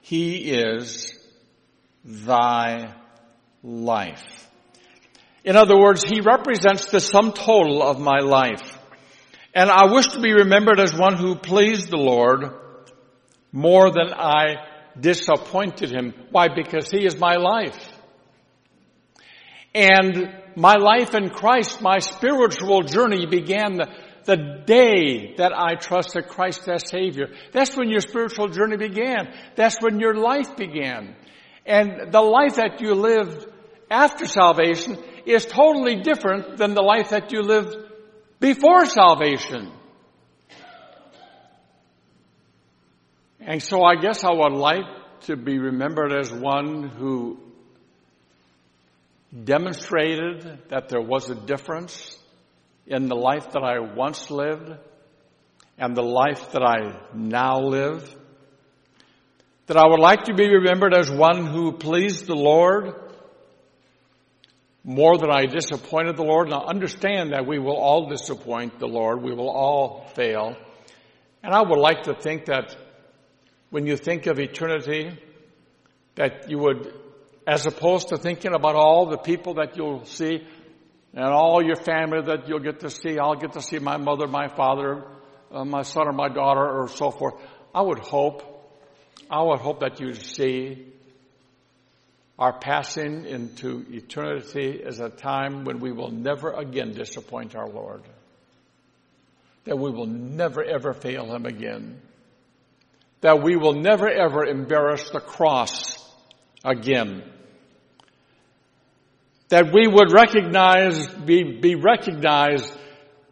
He 0.00 0.50
is 0.50 1.16
thy 2.04 2.92
life. 3.62 4.48
In 5.44 5.54
other 5.54 5.78
words, 5.78 6.02
He 6.02 6.20
represents 6.22 6.86
the 6.86 6.98
sum 6.98 7.30
total 7.30 7.84
of 7.84 8.00
my 8.00 8.18
life. 8.18 8.80
And 9.54 9.70
I 9.70 9.92
wish 9.92 10.08
to 10.08 10.20
be 10.20 10.32
remembered 10.32 10.80
as 10.80 10.92
one 10.92 11.16
who 11.16 11.36
pleased 11.36 11.88
the 11.88 11.98
Lord 11.98 12.65
more 13.56 13.90
than 13.90 14.12
I 14.12 14.56
disappointed 15.00 15.90
Him. 15.90 16.12
Why? 16.30 16.48
Because 16.54 16.90
He 16.90 17.06
is 17.06 17.18
my 17.18 17.36
life. 17.36 17.90
And 19.74 20.30
my 20.56 20.74
life 20.74 21.14
in 21.14 21.30
Christ, 21.30 21.80
my 21.80 22.00
spiritual 22.00 22.82
journey 22.82 23.24
began 23.24 23.78
the, 23.78 23.88
the 24.24 24.36
day 24.66 25.34
that 25.38 25.52
I 25.56 25.76
trusted 25.76 26.28
Christ 26.28 26.68
as 26.68 26.86
Savior. 26.86 27.28
That's 27.52 27.74
when 27.74 27.88
your 27.88 28.00
spiritual 28.00 28.48
journey 28.48 28.76
began. 28.76 29.32
That's 29.54 29.80
when 29.80 30.00
your 30.00 30.16
life 30.16 30.54
began. 30.56 31.16
And 31.64 32.12
the 32.12 32.20
life 32.20 32.56
that 32.56 32.82
you 32.82 32.94
lived 32.94 33.46
after 33.90 34.26
salvation 34.26 34.98
is 35.24 35.46
totally 35.46 36.02
different 36.02 36.58
than 36.58 36.74
the 36.74 36.82
life 36.82 37.08
that 37.08 37.32
you 37.32 37.40
lived 37.40 37.74
before 38.38 38.84
salvation. 38.84 39.72
And 43.46 43.62
so 43.62 43.84
I 43.84 43.94
guess 43.94 44.24
I 44.24 44.32
would 44.32 44.54
like 44.54 44.84
to 45.26 45.36
be 45.36 45.58
remembered 45.60 46.12
as 46.12 46.32
one 46.32 46.88
who 46.88 47.38
demonstrated 49.44 50.68
that 50.70 50.88
there 50.88 51.00
was 51.00 51.30
a 51.30 51.36
difference 51.36 52.18
in 52.88 53.06
the 53.06 53.14
life 53.14 53.52
that 53.52 53.62
I 53.62 53.78
once 53.78 54.32
lived 54.32 54.72
and 55.78 55.96
the 55.96 56.02
life 56.02 56.50
that 56.52 56.62
I 56.62 56.98
now 57.14 57.60
live. 57.60 58.12
That 59.66 59.76
I 59.76 59.86
would 59.86 60.00
like 60.00 60.24
to 60.24 60.34
be 60.34 60.48
remembered 60.48 60.92
as 60.92 61.08
one 61.08 61.46
who 61.46 61.70
pleased 61.70 62.26
the 62.26 62.34
Lord 62.34 62.94
more 64.82 65.18
than 65.18 65.30
I 65.30 65.46
disappointed 65.46 66.16
the 66.16 66.24
Lord. 66.24 66.48
Now 66.48 66.64
understand 66.64 67.32
that 67.32 67.46
we 67.46 67.60
will 67.60 67.76
all 67.76 68.08
disappoint 68.08 68.80
the 68.80 68.88
Lord. 68.88 69.22
We 69.22 69.34
will 69.34 69.50
all 69.50 70.08
fail. 70.16 70.56
And 71.44 71.54
I 71.54 71.62
would 71.62 71.78
like 71.78 72.04
to 72.04 72.14
think 72.14 72.46
that 72.46 72.76
when 73.70 73.86
you 73.86 73.96
think 73.96 74.26
of 74.26 74.38
eternity, 74.38 75.10
that 76.14 76.48
you 76.50 76.58
would 76.58 76.92
as 77.46 77.64
opposed 77.64 78.08
to 78.08 78.16
thinking 78.16 78.54
about 78.54 78.74
all 78.74 79.06
the 79.06 79.18
people 79.18 79.54
that 79.54 79.76
you'll 79.76 80.04
see 80.04 80.44
and 81.14 81.24
all 81.24 81.64
your 81.64 81.76
family 81.76 82.20
that 82.26 82.48
you'll 82.48 82.58
get 82.58 82.80
to 82.80 82.90
see. 82.90 83.18
I'll 83.18 83.36
get 83.36 83.52
to 83.52 83.62
see 83.62 83.78
my 83.78 83.96
mother, 83.96 84.26
my 84.26 84.48
father, 84.48 85.04
uh, 85.52 85.64
my 85.64 85.82
son 85.82 86.08
or 86.08 86.12
my 86.12 86.28
daughter 86.28 86.80
or 86.80 86.88
so 86.88 87.10
forth. 87.10 87.34
I 87.74 87.82
would 87.82 88.00
hope, 88.00 88.42
I 89.30 89.42
would 89.42 89.60
hope 89.60 89.80
that 89.80 90.00
you 90.00 90.14
see 90.14 90.92
our 92.38 92.58
passing 92.58 93.24
into 93.24 93.86
eternity 93.90 94.82
as 94.84 95.00
a 95.00 95.08
time 95.08 95.64
when 95.64 95.78
we 95.78 95.92
will 95.92 96.10
never 96.10 96.52
again 96.52 96.92
disappoint 96.92 97.54
our 97.54 97.68
Lord. 97.68 98.02
That 99.64 99.78
we 99.78 99.90
will 99.90 100.06
never 100.06 100.62
ever 100.62 100.92
fail 100.92 101.34
Him 101.34 101.46
again. 101.46 102.00
That 103.22 103.42
we 103.42 103.56
will 103.56 103.74
never 103.74 104.08
ever 104.08 104.44
embarrass 104.44 105.08
the 105.10 105.20
cross 105.20 105.98
again 106.64 107.22
that 109.48 109.72
we 109.72 109.86
would 109.86 110.12
recognize, 110.12 111.06
be, 111.06 111.58
be 111.60 111.76
recognized, 111.76 112.76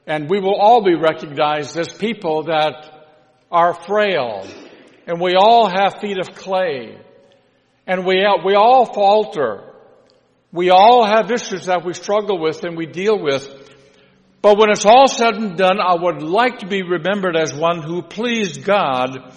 and 0.06 0.30
we 0.30 0.38
will 0.38 0.54
all 0.54 0.82
be 0.82 0.94
recognized 0.94 1.76
as 1.76 1.92
people 1.92 2.44
that 2.44 3.06
are 3.50 3.74
frail, 3.74 4.46
and 5.06 5.20
we 5.20 5.34
all 5.34 5.68
have 5.68 6.00
feet 6.00 6.18
of 6.18 6.34
clay, 6.34 6.98
and 7.86 8.06
we, 8.06 8.24
we 8.44 8.54
all 8.54 8.86
falter. 8.86 9.70
We 10.52 10.70
all 10.70 11.04
have 11.04 11.32
issues 11.32 11.66
that 11.66 11.84
we 11.84 11.94
struggle 11.94 12.38
with 12.38 12.62
and 12.62 12.76
we 12.76 12.86
deal 12.86 13.20
with. 13.20 13.44
But 14.40 14.56
when 14.56 14.70
it's 14.70 14.86
all 14.86 15.08
said 15.08 15.34
and 15.34 15.56
done, 15.56 15.80
I 15.80 15.96
would 15.96 16.22
like 16.22 16.60
to 16.60 16.66
be 16.66 16.82
remembered 16.82 17.36
as 17.36 17.52
one 17.52 17.82
who 17.82 18.02
pleased 18.02 18.62
God 18.62 19.34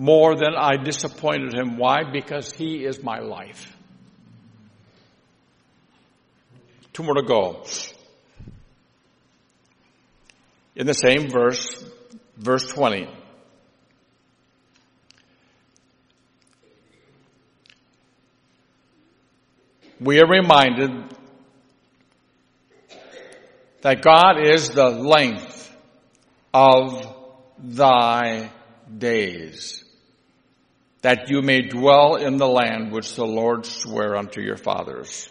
more 0.00 0.34
than 0.34 0.54
I 0.56 0.78
disappointed 0.78 1.52
Him. 1.52 1.76
Why? 1.76 2.04
Because 2.10 2.50
He 2.50 2.86
is 2.86 3.02
my 3.02 3.18
life. 3.18 3.76
Two 6.94 7.02
more 7.02 7.16
to 7.16 7.22
go. 7.22 7.66
In 10.74 10.86
the 10.86 10.94
same 10.94 11.28
verse, 11.28 11.84
verse 12.38 12.66
20. 12.68 13.08
We 20.00 20.18
are 20.18 20.26
reminded 20.26 21.14
that 23.82 24.00
God 24.00 24.40
is 24.42 24.70
the 24.70 24.88
length 24.88 25.76
of 26.54 27.06
thy 27.58 28.50
days, 28.96 29.84
that 31.02 31.30
you 31.30 31.40
may 31.42 31.62
dwell 31.62 32.16
in 32.16 32.36
the 32.36 32.48
land 32.48 32.92
which 32.92 33.14
the 33.14 33.26
Lord 33.26 33.64
sware 33.64 34.16
unto 34.16 34.40
your 34.40 34.56
fathers. 34.56 35.28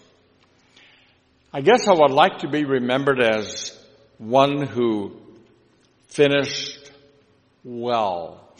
I 1.53 1.61
guess 1.61 1.87
I 1.87 1.93
would 1.93 2.11
like 2.11 2.39
to 2.39 2.49
be 2.49 2.65
remembered 2.65 3.21
as 3.21 3.77
one 4.17 4.65
who 4.65 5.17
finished 6.07 6.91
well. 7.63 8.53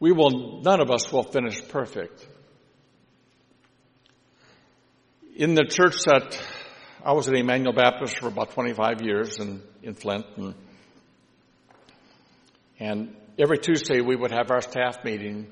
We 0.00 0.12
will, 0.12 0.62
none 0.62 0.80
of 0.80 0.90
us 0.90 1.12
will 1.12 1.22
finish 1.22 1.66
perfect. 1.68 2.26
In 5.34 5.54
the 5.54 5.64
church 5.64 5.96
that 6.06 6.40
I 7.04 7.12
was 7.12 7.28
at 7.28 7.34
Emmanuel 7.34 7.72
Baptist 7.72 8.18
for 8.18 8.28
about 8.28 8.50
25 8.52 9.02
years 9.02 9.38
in, 9.38 9.62
in 9.82 9.94
Flint, 9.94 10.26
and, 10.36 10.54
and 12.78 13.16
every 13.38 13.58
Tuesday 13.58 14.00
we 14.00 14.14
would 14.14 14.30
have 14.30 14.50
our 14.50 14.60
staff 14.60 15.04
meeting. 15.04 15.46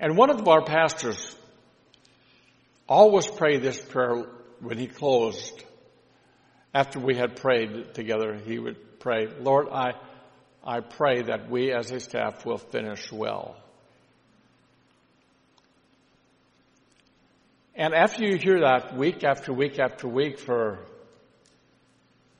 And 0.00 0.16
one 0.16 0.30
of 0.30 0.48
our 0.48 0.64
pastors 0.64 1.36
always 2.88 3.26
prayed 3.26 3.60
this 3.60 3.78
prayer 3.78 4.24
when 4.60 4.78
he 4.78 4.86
closed, 4.86 5.62
after 6.72 6.98
we 6.98 7.16
had 7.16 7.36
prayed 7.36 7.92
together, 7.94 8.34
he 8.34 8.58
would 8.58 8.98
pray, 8.98 9.28
Lord, 9.40 9.68
I, 9.70 9.92
I 10.64 10.80
pray 10.80 11.22
that 11.22 11.50
we 11.50 11.72
as 11.72 11.90
a 11.90 12.00
staff 12.00 12.46
will 12.46 12.56
finish 12.56 13.12
well. 13.12 13.56
And 17.74 17.94
after 17.94 18.24
you 18.24 18.38
hear 18.38 18.60
that 18.60 18.96
week 18.96 19.22
after 19.22 19.52
week 19.52 19.78
after 19.78 20.08
week 20.08 20.38
for 20.38 20.78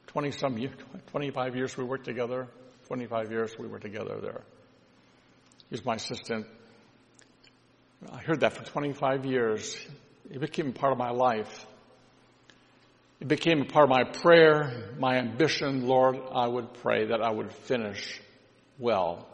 20 0.09 0.31
some 0.33 0.57
years, 0.57 0.75
25 1.11 1.57
years 1.57 1.77
we 1.77 1.85
worked 1.85 2.07
together, 2.07 2.49
25 2.87 3.31
years 3.31 3.59
we 3.59 3.68
were 3.68 3.79
together 3.79 4.18
there. 4.20 4.42
He 5.68 5.75
was 5.75 5.85
my 5.85 5.96
assistant. 5.96 6.46
I 8.09 8.19
heard 8.19 8.41
that 8.41 8.55
for 8.55 8.65
25 8.65 9.27
years. 9.27 9.77
It 10.31 10.41
became 10.41 10.73
part 10.73 10.93
of 10.93 10.99
my 10.99 11.11
life. 11.11 11.67
It 13.21 13.29
became 13.29 13.61
a 13.61 13.65
part 13.67 13.85
of 13.85 13.91
my 13.91 14.05
prayer, 14.05 14.95
my 14.99 15.19
ambition, 15.19 15.87
Lord, 15.87 16.17
I 16.33 16.49
would 16.49 16.73
pray 16.75 17.07
that 17.09 17.21
I 17.21 17.31
would 17.31 17.53
finish 17.53 18.19
well. 18.79 19.29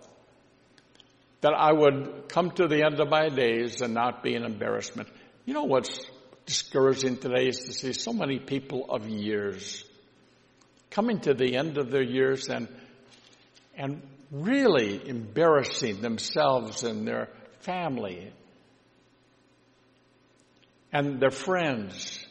That 1.43 1.55
I 1.55 1.73
would 1.73 2.29
come 2.29 2.51
to 2.53 2.67
the 2.67 2.85
end 2.85 2.99
of 2.99 3.09
my 3.09 3.29
days 3.29 3.81
and 3.83 3.95
not 3.95 4.25
be 4.25 4.35
an 4.35 4.45
embarrassment. 4.45 5.09
You 5.45 5.55
know 5.55 5.65
what's 5.65 6.05
discouraging 6.47 7.19
today 7.19 7.47
is 7.47 7.59
to 7.61 7.73
see 7.73 7.93
so 7.93 8.13
many 8.13 8.41
people 8.41 8.87
of 8.89 9.09
years 9.09 9.85
coming 10.91 11.21
to 11.21 11.35
the 11.35 11.57
end 11.57 11.79
of 11.79 11.93
their 11.93 12.03
years 12.03 12.49
and, 12.49 12.67
and 13.77 14.03
really 14.33 15.09
embarrassing 15.09 16.01
themselves 16.01 16.83
and 16.83 17.07
their 17.07 17.29
family 17.61 18.33
and 20.93 21.21
their 21.21 21.31
friends. 21.31 22.25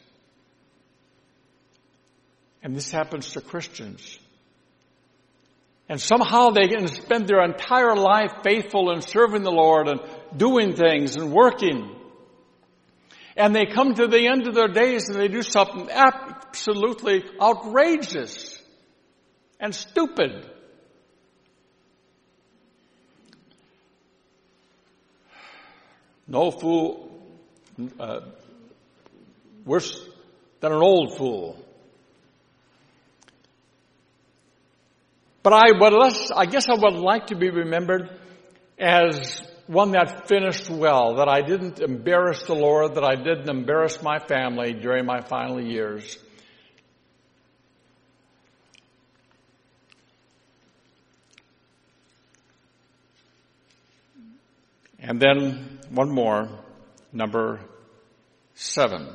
And 2.63 2.75
this 2.75 2.91
happens 2.91 3.31
to 3.33 3.41
Christians. 3.41 4.19
And 5.87 6.01
somehow 6.01 6.49
they 6.49 6.67
can 6.67 6.87
spend 6.87 7.27
their 7.27 7.43
entire 7.43 7.95
life 7.95 8.31
faithful 8.43 8.89
and 8.89 9.03
serving 9.03 9.43
the 9.43 9.51
Lord 9.51 9.87
and 9.87 9.99
doing 10.35 10.75
things 10.75 11.15
and 11.15 11.31
working. 11.31 11.95
And 13.37 13.55
they 13.55 13.65
come 13.65 13.93
to 13.93 14.07
the 14.07 14.27
end 14.27 14.47
of 14.47 14.55
their 14.55 14.67
days 14.67 15.09
and 15.09 15.19
they 15.19 15.27
do 15.27 15.43
something 15.43 15.89
absolutely 15.91 17.23
outrageous 17.39 18.59
and 19.59 19.75
stupid. 19.75 20.49
No 26.27 26.49
fool 26.49 27.11
uh, 27.99 28.21
worse 29.65 29.99
than 30.61 30.71
an 30.71 30.81
old 30.81 31.17
fool. 31.17 31.57
But 35.43 35.53
I 35.53 35.71
would, 35.79 35.93
less, 35.93 36.31
I 36.31 36.45
guess 36.45 36.69
I 36.69 36.73
would 36.73 36.95
like 36.95 37.27
to 37.27 37.35
be 37.35 37.49
remembered 37.49 38.09
as 38.79 39.41
one 39.67 39.91
that 39.91 40.27
finished 40.27 40.69
well, 40.69 41.15
that 41.15 41.27
I 41.27 41.41
didn't 41.41 41.79
embarrass 41.79 42.43
the 42.43 42.55
Lord, 42.55 42.95
that 42.95 43.03
I 43.03 43.15
didn't 43.15 43.49
embarrass 43.49 44.01
my 44.01 44.19
family 44.19 44.73
during 44.73 45.05
my 45.05 45.21
final 45.21 45.61
years. 45.61 46.17
And 54.99 55.19
then 55.19 55.79
one 55.91 56.09
more, 56.09 56.49
number 57.13 57.59
seven. 58.55 59.07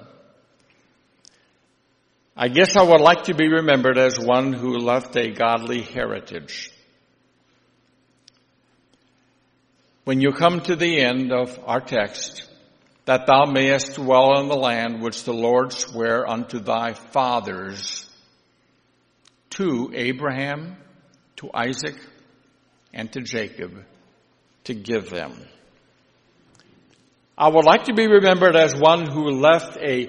I 2.42 2.48
guess 2.48 2.74
I 2.74 2.82
would 2.82 3.02
like 3.02 3.24
to 3.24 3.34
be 3.34 3.48
remembered 3.48 3.98
as 3.98 4.18
one 4.18 4.54
who 4.54 4.78
left 4.78 5.14
a 5.14 5.30
godly 5.30 5.82
heritage. 5.82 6.72
When 10.04 10.22
you 10.22 10.32
come 10.32 10.62
to 10.62 10.74
the 10.74 11.02
end 11.02 11.32
of 11.32 11.60
our 11.66 11.82
text, 11.82 12.48
that 13.04 13.26
thou 13.26 13.44
mayest 13.44 13.96
dwell 13.96 14.40
in 14.40 14.48
the 14.48 14.56
land 14.56 15.02
which 15.02 15.24
the 15.24 15.34
Lord 15.34 15.74
sware 15.74 16.26
unto 16.26 16.60
thy 16.60 16.94
fathers, 16.94 18.08
to 19.50 19.92
Abraham, 19.94 20.78
to 21.36 21.50
Isaac, 21.52 21.96
and 22.94 23.12
to 23.12 23.20
Jacob, 23.20 23.84
to 24.64 24.72
give 24.72 25.10
them. 25.10 25.34
I 27.36 27.48
would 27.48 27.66
like 27.66 27.84
to 27.84 27.92
be 27.92 28.06
remembered 28.06 28.56
as 28.56 28.74
one 28.74 29.04
who 29.04 29.28
left 29.28 29.76
a 29.76 30.06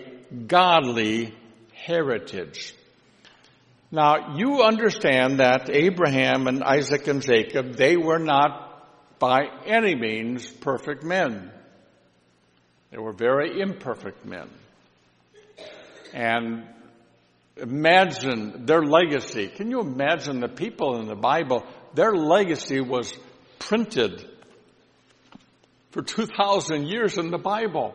godly 0.47 1.35
heritage. 1.85 2.73
Now, 3.91 4.35
you 4.37 4.61
understand 4.61 5.39
that 5.39 5.69
Abraham 5.69 6.47
and 6.47 6.63
Isaac 6.63 7.07
and 7.07 7.21
Jacob, 7.21 7.75
they 7.75 7.97
were 7.97 8.19
not 8.19 9.19
by 9.19 9.41
any 9.65 9.95
means 9.95 10.49
perfect 10.49 11.03
men. 11.03 11.51
They 12.91 12.97
were 12.97 13.13
very 13.13 13.59
imperfect 13.59 14.25
men. 14.25 14.49
And 16.13 16.65
imagine 17.57 18.65
their 18.65 18.81
legacy. 18.81 19.47
Can 19.47 19.69
you 19.71 19.81
imagine 19.81 20.39
the 20.39 20.47
people 20.47 20.99
in 20.99 21.07
the 21.07 21.15
Bible? 21.15 21.65
Their 21.93 22.13
legacy 22.13 22.81
was 22.81 23.13
printed 23.59 24.25
for 25.91 26.01
2,000 26.01 26.87
years 26.87 27.17
in 27.17 27.31
the 27.31 27.37
Bible. 27.37 27.93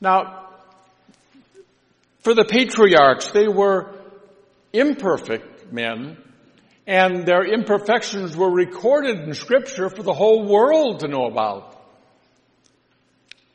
Now, 0.00 0.39
for 2.20 2.34
the 2.34 2.44
patriarchs, 2.44 3.30
they 3.30 3.48
were 3.48 3.94
imperfect 4.72 5.72
men, 5.72 6.18
and 6.86 7.26
their 7.26 7.44
imperfections 7.44 8.36
were 8.36 8.50
recorded 8.50 9.20
in 9.20 9.34
Scripture 9.34 9.88
for 9.88 10.02
the 10.02 10.12
whole 10.12 10.46
world 10.46 11.00
to 11.00 11.08
know 11.08 11.26
about. 11.26 11.76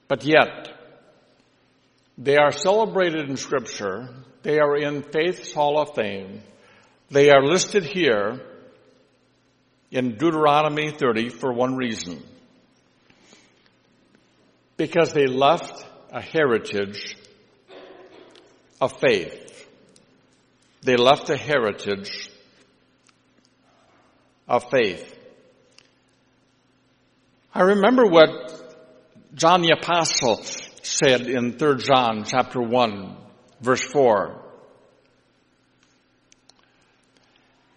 But 0.08 0.24
yet, 0.24 0.72
they 2.18 2.38
are 2.38 2.52
celebrated 2.52 3.30
in 3.30 3.38
Scripture. 3.38 4.10
They 4.44 4.60
are 4.60 4.78
in 4.78 5.04
Faith's 5.04 5.52
Hall 5.52 5.80
of 5.80 5.96
Fame. 5.96 6.42
They 7.10 7.30
are 7.30 7.44
listed 7.44 7.84
here 7.84 8.42
in 9.92 10.18
Deuteronomy 10.18 10.92
30 10.92 11.30
for 11.30 11.54
one 11.54 11.76
reason. 11.76 12.24
Because 14.78 15.14
they 15.14 15.28
left 15.28 15.86
a 16.12 16.22
heritage 16.22 17.16
of 18.80 19.00
faith. 19.00 19.68
They 20.82 20.98
left 20.98 21.30
a 21.30 21.38
heritage 21.38 22.30
of 24.48 24.70
faith. 24.70 25.12
I 27.54 27.62
remember 27.62 28.06
what 28.06 28.30
John 29.34 29.62
the 29.62 29.72
Apostle 29.72 30.44
said 30.84 31.22
in 31.22 31.58
3 31.58 31.78
John 31.78 32.26
chapter 32.26 32.62
1 32.62 33.18
verse 33.62 33.84
4. 33.84 34.42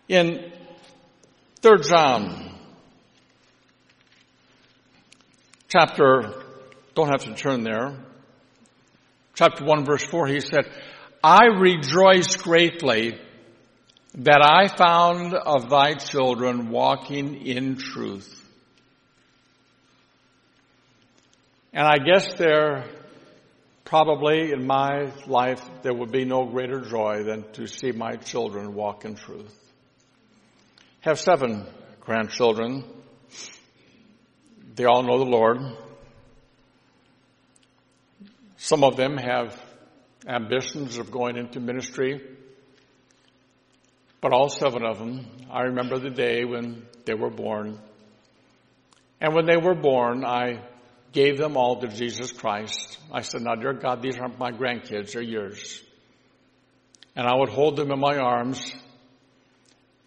In 0.08 0.52
3 1.62 1.78
John, 1.82 2.54
chapter, 5.68 6.34
don't 6.94 7.08
have 7.08 7.24
to 7.24 7.34
turn 7.34 7.62
there, 7.62 7.96
chapter 9.38 9.64
1 9.64 9.84
verse 9.84 10.04
4, 10.04 10.26
he 10.26 10.40
said, 10.40 10.70
I 11.22 11.46
rejoice 11.46 12.36
greatly 12.36 13.18
that 14.14 14.42
I 14.42 14.68
found 14.68 15.34
of 15.34 15.70
thy 15.70 15.94
children 15.94 16.70
walking 16.70 17.46
in 17.46 17.76
truth. 17.76 18.34
And 21.72 21.86
I 21.86 21.98
guess 21.98 22.34
there 22.34 22.88
probably 23.84 24.52
in 24.52 24.66
my 24.66 25.12
life 25.26 25.62
there 25.82 25.94
would 25.94 26.10
be 26.10 26.24
no 26.24 26.44
greater 26.44 26.80
joy 26.80 27.22
than 27.22 27.50
to 27.52 27.66
see 27.66 27.92
my 27.92 28.16
children 28.16 28.74
walk 28.74 29.04
in 29.04 29.14
truth 29.14 29.54
have 31.00 31.18
seven 31.18 31.66
grandchildren. 32.00 32.84
They 34.74 34.84
all 34.84 35.02
know 35.02 35.18
the 35.18 35.30
Lord. 35.30 35.58
Some 38.58 38.84
of 38.84 38.96
them 38.96 39.16
have 39.16 39.58
ambitions 40.26 40.98
of 40.98 41.10
going 41.10 41.36
into 41.36 41.60
ministry. 41.60 42.20
But 44.20 44.32
all 44.32 44.50
seven 44.50 44.84
of 44.84 44.98
them, 44.98 45.26
I 45.50 45.62
remember 45.62 45.98
the 45.98 46.10
day 46.10 46.44
when 46.44 46.84
they 47.06 47.14
were 47.14 47.30
born. 47.30 47.80
And 49.20 49.34
when 49.34 49.46
they 49.46 49.56
were 49.56 49.74
born, 49.74 50.24
I 50.24 50.60
gave 51.12 51.38
them 51.38 51.56
all 51.56 51.80
to 51.80 51.88
Jesus 51.88 52.30
Christ. 52.32 52.98
I 53.10 53.22
said, 53.22 53.40
now 53.40 53.54
dear 53.54 53.72
God, 53.72 54.02
these 54.02 54.18
aren't 54.18 54.38
my 54.38 54.50
grandkids, 54.50 55.12
they're 55.12 55.22
yours. 55.22 55.82
And 57.16 57.26
I 57.26 57.34
would 57.34 57.48
hold 57.48 57.76
them 57.76 57.90
in 57.90 57.98
my 57.98 58.18
arms 58.18 58.74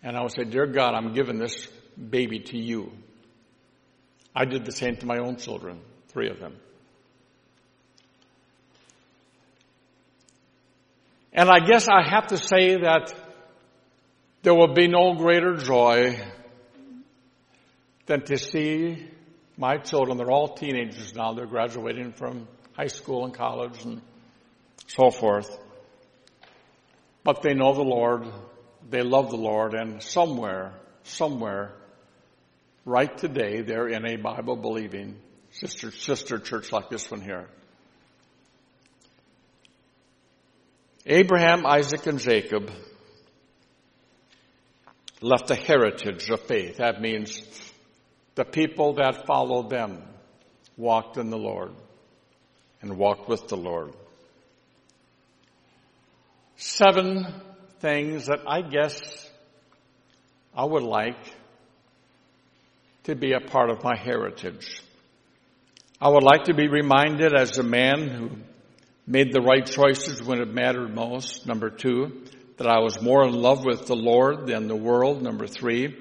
and 0.03 0.17
I 0.17 0.21
would 0.21 0.31
say, 0.31 0.43
Dear 0.43 0.65
God, 0.65 0.95
I'm 0.95 1.13
giving 1.13 1.37
this 1.37 1.67
baby 1.97 2.39
to 2.39 2.57
you. 2.57 2.91
I 4.35 4.45
did 4.45 4.65
the 4.65 4.71
same 4.71 4.95
to 4.97 5.05
my 5.05 5.17
own 5.17 5.37
children, 5.37 5.79
three 6.07 6.29
of 6.29 6.39
them. 6.39 6.55
And 11.33 11.49
I 11.49 11.59
guess 11.59 11.87
I 11.87 12.07
have 12.07 12.27
to 12.27 12.37
say 12.37 12.75
that 12.75 13.13
there 14.41 14.53
will 14.53 14.73
be 14.73 14.87
no 14.87 15.13
greater 15.15 15.55
joy 15.55 16.19
than 18.05 18.21
to 18.23 18.37
see 18.37 19.07
my 19.57 19.77
children, 19.77 20.17
they're 20.17 20.31
all 20.31 20.55
teenagers 20.55 21.13
now, 21.15 21.33
they're 21.33 21.45
graduating 21.45 22.13
from 22.13 22.47
high 22.73 22.87
school 22.87 23.25
and 23.25 23.33
college 23.33 23.83
and 23.85 24.01
so 24.87 25.11
forth. 25.11 25.57
But 27.23 27.41
they 27.43 27.53
know 27.53 27.73
the 27.73 27.83
Lord, 27.83 28.25
they 28.89 29.03
love 29.03 29.29
the 29.29 29.37
Lord, 29.37 29.73
and 29.73 30.01
somewhere, 30.01 30.73
somewhere, 31.03 31.73
right 32.85 33.15
today, 33.15 33.61
they're 33.61 33.87
in 33.87 34.05
a 34.05 34.15
Bible 34.15 34.55
believing 34.55 35.17
sister, 35.51 35.91
sister 35.91 36.39
church 36.39 36.71
like 36.71 36.89
this 36.89 37.09
one 37.11 37.21
here. 37.21 37.47
Abraham, 41.05 41.65
Isaac, 41.65 42.05
and 42.05 42.19
Jacob 42.19 42.71
left 45.21 45.49
a 45.49 45.55
heritage 45.55 46.29
of 46.29 46.41
faith. 46.41 46.77
That 46.77 47.01
means 47.01 47.41
the 48.35 48.45
people 48.45 48.93
that 48.93 49.25
followed 49.25 49.69
them 49.69 50.03
walked 50.77 51.17
in 51.17 51.29
the 51.29 51.37
Lord 51.37 51.71
and 52.81 52.97
walked 52.97 53.27
with 53.27 53.47
the 53.47 53.57
Lord. 53.57 53.93
Seven 56.55 57.25
things 57.79 58.27
that 58.27 58.41
I 58.47 58.61
guess 58.61 58.99
I 60.55 60.65
would 60.65 60.83
like 60.83 61.17
to 63.05 63.15
be 63.15 63.33
a 63.33 63.39
part 63.39 63.71
of 63.71 63.83
my 63.83 63.97
heritage. 63.97 64.83
I 65.99 66.09
would 66.09 66.23
like 66.23 66.43
to 66.45 66.53
be 66.53 66.67
reminded 66.67 67.33
as 67.35 67.57
a 67.57 67.63
man 67.63 68.07
who 68.07 68.29
made 69.07 69.33
the 69.33 69.41
right 69.41 69.65
choices 69.65 70.21
when 70.23 70.41
it 70.41 70.53
mattered 70.53 70.93
most. 70.93 71.45
Number 71.47 71.69
two, 71.69 72.23
that 72.57 72.67
I 72.67 72.79
was 72.79 73.01
more 73.01 73.25
in 73.25 73.33
love 73.33 73.65
with 73.65 73.87
the 73.87 73.95
Lord 73.95 74.47
than 74.47 74.67
the 74.67 74.75
world. 74.75 75.21
Number 75.21 75.47
three, 75.47 75.95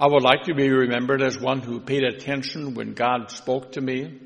I 0.00 0.06
would 0.06 0.22
like 0.22 0.44
to 0.44 0.54
be 0.54 0.70
remembered 0.70 1.22
as 1.22 1.38
one 1.38 1.60
who 1.60 1.80
paid 1.80 2.02
attention 2.02 2.74
when 2.74 2.94
God 2.94 3.30
spoke 3.30 3.72
to 3.72 3.80
me. 3.80 4.18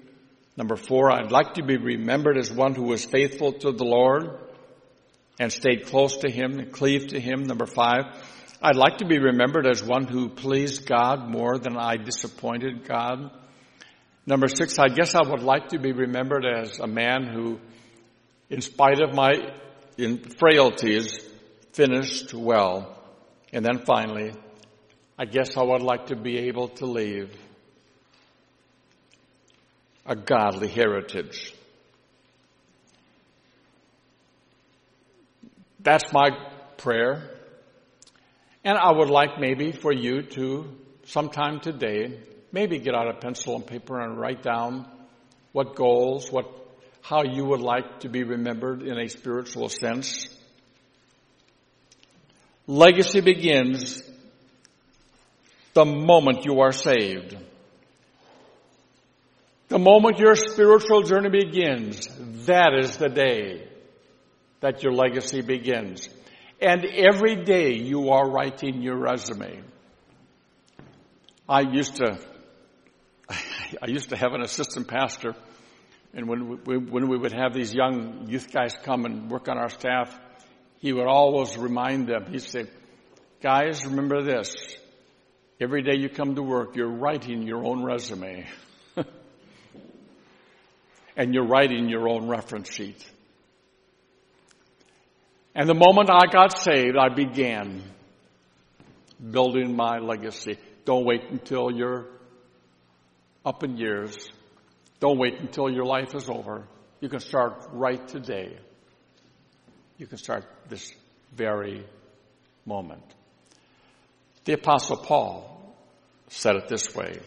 Number 0.57 0.77
four, 0.77 1.11
I'd 1.11 1.33
like 1.33 1.55
to 1.55 1.63
be 1.63 1.77
remembered 1.77 2.39
as 2.39 2.51
one 2.51 2.75
who 2.75 2.85
was 2.85 3.05
faithful 3.05 3.53
to 3.53 3.73
the 3.73 3.85
Lord 3.85 4.39
and 5.39 5.53
stayed 5.53 5.87
close 5.87 6.17
to 6.19 6.31
Him 6.31 6.59
and 6.59 6.73
cleaved 6.73 7.11
to 7.11 7.21
Him. 7.21 7.43
Number 7.43 7.67
five, 7.67 8.05
I'd 8.63 8.77
like 8.77 8.99
to 8.99 9.07
be 9.07 9.19
remembered 9.19 9.67
as 9.67 9.83
one 9.83 10.07
who 10.07 10.31
pleased 10.31 10.87
God 10.87 11.29
more 11.29 11.59
than 11.59 11.77
I 11.77 11.97
disappointed 11.97 12.89
God. 12.89 13.31
Number 14.25 14.49
six, 14.49 14.79
I 14.79 14.89
guess 14.89 15.15
I 15.15 15.29
would 15.29 15.43
like 15.43 15.69
to 15.69 15.79
be 15.79 15.93
remembered 15.93 16.47
as 16.47 16.79
a 16.79 16.87
man 16.87 17.27
who, 17.27 17.61
in 18.51 18.61
spite 18.61 19.01
of 19.01 19.15
my 19.15 19.53
frailties, 20.39 21.21
finished 21.73 22.33
well. 22.35 22.97
And 23.53 23.65
then 23.65 23.79
finally, 23.85 24.33
I 25.19 25.25
guess 25.25 25.57
I 25.57 25.63
would 25.63 25.83
like 25.83 26.07
to 26.07 26.17
be 26.17 26.39
able 26.49 26.69
to 26.69 26.87
leave 26.87 27.35
a 30.05 30.15
godly 30.15 30.69
heritage. 30.69 31.55
That's 35.81 36.13
my 36.13 36.31
prayer. 36.77 37.31
And 38.65 38.77
I 38.77 38.91
would 38.93 39.11
like 39.11 39.39
maybe 39.39 39.73
for 39.73 39.93
you 39.93 40.23
to, 40.23 40.77
sometime 41.05 41.61
today, 41.61 42.19
maybe 42.53 42.79
get 42.79 42.95
out 42.95 43.09
a 43.09 43.15
pencil 43.15 43.55
and 43.55 43.67
paper 43.67 44.01
and 44.01 44.19
write 44.19 44.43
down 44.43 44.89
what 45.53 45.77
goals, 45.77 46.31
what, 46.31 46.47
how 47.09 47.23
you 47.23 47.45
would 47.45 47.61
like 47.61 48.01
to 48.01 48.09
be 48.09 48.25
remembered 48.25 48.83
in 48.83 48.99
a 48.99 49.09
spiritual 49.09 49.69
sense. 49.69 50.27
Legacy 52.67 53.21
begins 53.21 54.03
the 55.75 55.85
moment 55.85 56.45
you 56.45 56.63
are 56.63 56.73
saved. 56.73 57.37
The 59.69 59.79
moment 59.79 60.19
your 60.19 60.35
spiritual 60.35 61.03
journey 61.03 61.29
begins, 61.29 62.09
that 62.47 62.73
is 62.77 62.97
the 62.97 63.09
day 63.09 63.69
that 64.59 64.83
your 64.83 64.93
legacy 64.93 65.43
begins. 65.43 66.09
And 66.61 66.85
every 66.85 67.45
day 67.45 67.75
you 67.75 68.11
are 68.11 68.29
writing 68.29 68.83
your 68.83 68.97
resume. 68.97 69.63
I 71.49 71.61
used 71.61 71.97
to, 71.97 72.19
I 73.31 73.87
used 73.87 74.09
to 74.09 74.17
have 74.17 74.33
an 74.33 74.41
assistant 74.41 74.89
pastor, 74.89 75.37
and 76.17 76.27
when 76.27 76.65
we, 76.65 76.79
when 76.79 77.09
we 77.09 77.19
would 77.19 77.35
have 77.35 77.53
these 77.53 77.75
young 77.75 78.27
youth 78.27 78.51
guys 78.51 78.75
come 78.83 79.05
and 79.05 79.31
work 79.31 79.49
on 79.49 79.59
our 79.59 79.69
staff, 79.69 80.19
he 80.79 80.91
would 80.91 81.07
always 81.07 81.59
remind 81.59 82.09
them, 82.09 82.33
he'd 82.33 82.41
say, 82.41 82.65
guys, 83.43 83.85
remember 83.85 84.23
this. 84.23 84.57
Every 85.61 85.83
day 85.83 85.99
you 85.99 86.09
come 86.09 86.35
to 86.37 86.43
work, 86.43 86.75
you're 86.75 86.91
writing 86.91 87.43
your 87.43 87.67
own 87.67 87.85
resume. 87.85 88.47
and 91.17 91.35
you're 91.35 91.47
writing 91.47 91.91
your 91.91 92.09
own 92.09 92.29
reference 92.29 92.73
sheet. 92.73 93.05
And 95.55 95.69
the 95.69 95.75
moment 95.75 96.09
I 96.11 96.33
got 96.33 96.59
saved, 96.59 96.97
I 96.97 97.15
began 97.15 97.83
building 99.31 99.77
my 99.77 99.99
legacy. 99.99 100.57
Don't 100.87 101.05
wait 101.05 101.25
until 101.31 101.71
you're 101.71 102.07
up 103.45 103.63
in 103.63 103.77
years. 103.77 104.17
Don't 105.01 105.19
wait 105.19 105.41
until 105.41 105.69
your 105.69 105.85
life 105.85 106.15
is 106.15 106.29
over. 106.29 106.67
You 107.01 107.09
can 107.09 107.21
start 107.21 107.69
right 107.73 108.07
today. 108.09 108.57
You 109.99 110.07
can 110.07 110.19
start 110.19 110.45
this 110.69 110.93
very 111.35 111.85
moment. 112.65 113.05
The 114.45 114.55
apostle 114.55 114.97
Paul 114.97 115.75
said 116.29 116.57
it 116.57 116.69
this 116.69 116.95
way. 116.95 117.19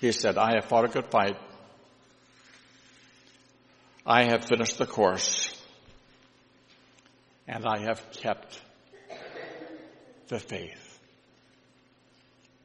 He 0.00 0.12
said, 0.12 0.38
I 0.38 0.54
have 0.54 0.66
fought 0.66 0.84
a 0.84 0.88
good 0.88 1.10
fight. 1.10 1.36
I 4.06 4.24
have 4.24 4.44
finished 4.44 4.78
the 4.78 4.86
course 4.86 5.54
and 7.46 7.66
I 7.66 7.78
have 7.80 8.02
kept 8.12 8.60
the 10.28 10.38
faith. 10.38 11.00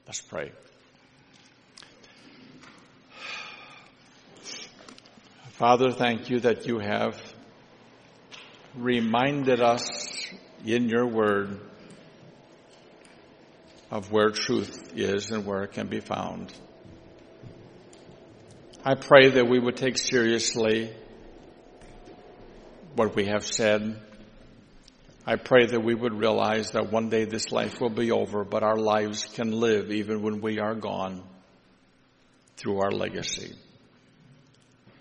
Let's 0.05 0.21
pray. 0.21 0.51
Father, 5.53 5.91
thank 5.91 6.29
you 6.29 6.39
that 6.41 6.67
you 6.67 6.79
have 6.79 7.19
reminded 8.75 9.61
us 9.61 10.27
in 10.65 10.89
your 10.89 11.07
word 11.07 11.59
of 13.89 14.11
where 14.11 14.31
truth 14.31 14.93
is 14.95 15.31
and 15.31 15.45
where 15.45 15.63
it 15.63 15.71
can 15.71 15.87
be 15.87 15.99
found. 15.99 16.53
I 18.83 18.95
pray 18.95 19.29
that 19.29 19.47
we 19.47 19.59
would 19.59 19.77
take 19.77 19.97
seriously 19.97 20.93
what 22.95 23.15
we 23.15 23.25
have 23.25 23.45
said 23.45 23.99
I 25.25 25.37
pray 25.37 25.65
that 25.67 25.79
we 25.79 25.95
would 25.95 26.13
realize 26.13 26.71
that 26.71 26.91
one 26.91 27.07
day 27.07 27.23
this 27.23 27.49
life 27.49 27.79
will 27.79 27.89
be 27.89 28.11
over, 28.11 28.43
but 28.43 28.61
our 28.61 28.75
lives 28.75 29.23
can 29.23 29.51
live 29.51 29.89
even 29.89 30.21
when 30.21 30.41
we 30.41 30.59
are 30.59 30.75
gone 30.75 31.23
through 32.57 32.79
our 32.81 32.91
legacy. 32.91 33.55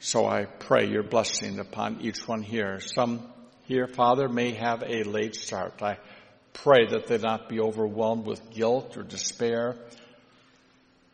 So 0.04 0.26
I 0.26 0.46
pray 0.46 0.88
your 0.88 1.04
blessing 1.04 1.60
upon 1.60 2.00
each 2.00 2.26
one 2.26 2.42
here. 2.42 2.80
Some 2.80 3.22
here, 3.66 3.86
Father, 3.86 4.28
may 4.28 4.50
have 4.54 4.82
a 4.82 5.04
late 5.04 5.36
start. 5.36 5.80
I 5.80 5.98
pray 6.52 6.88
that 6.88 7.06
they 7.06 7.18
not 7.18 7.48
be 7.48 7.60
overwhelmed 7.60 8.26
with 8.26 8.50
guilt 8.50 8.96
or 8.96 9.04
despair, 9.04 9.76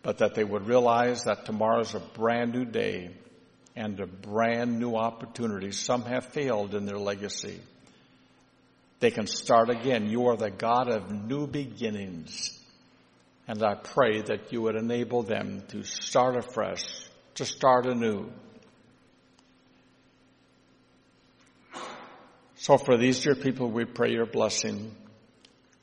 but 0.03 0.19
that 0.19 0.35
they 0.35 0.43
would 0.43 0.67
realize 0.67 1.25
that 1.25 1.45
tomorrow 1.45 1.81
is 1.81 1.95
a 1.95 2.01
brand 2.01 2.55
new 2.55 2.65
day 2.65 3.11
and 3.77 4.01
a 4.01 4.07
brand 4.07 4.81
new 4.81 4.97
opportunity. 4.97 5.71
Some 5.71 6.05
have 6.05 6.25
failed 6.25 6.75
in 6.75 6.87
their 6.87 6.99
legacy. 6.99 7.61
They 9.01 9.11
can 9.11 9.27
start 9.27 9.69
again. 9.69 10.09
You 10.09 10.29
are 10.29 10.37
the 10.39 10.51
God 10.51 10.89
of 10.89 11.11
new 11.11 11.47
beginnings. 11.47 12.59
And 13.47 13.63
I 13.63 13.75
pray 13.75 14.23
that 14.23 14.51
you 14.51 14.63
would 14.63 14.77
enable 14.77 15.25
them 15.25 15.65
to 15.69 15.83
start 15.83 16.39
afresh, 16.39 16.87
to 17.35 17.45
start 17.45 17.85
anew. 17.85 18.31
So 22.61 22.77
for 22.77 22.97
these 22.97 23.21
dear 23.21 23.37
people, 23.37 23.71
we 23.71 23.85
pray 23.85 24.11
your 24.11 24.27
blessing. 24.27 24.95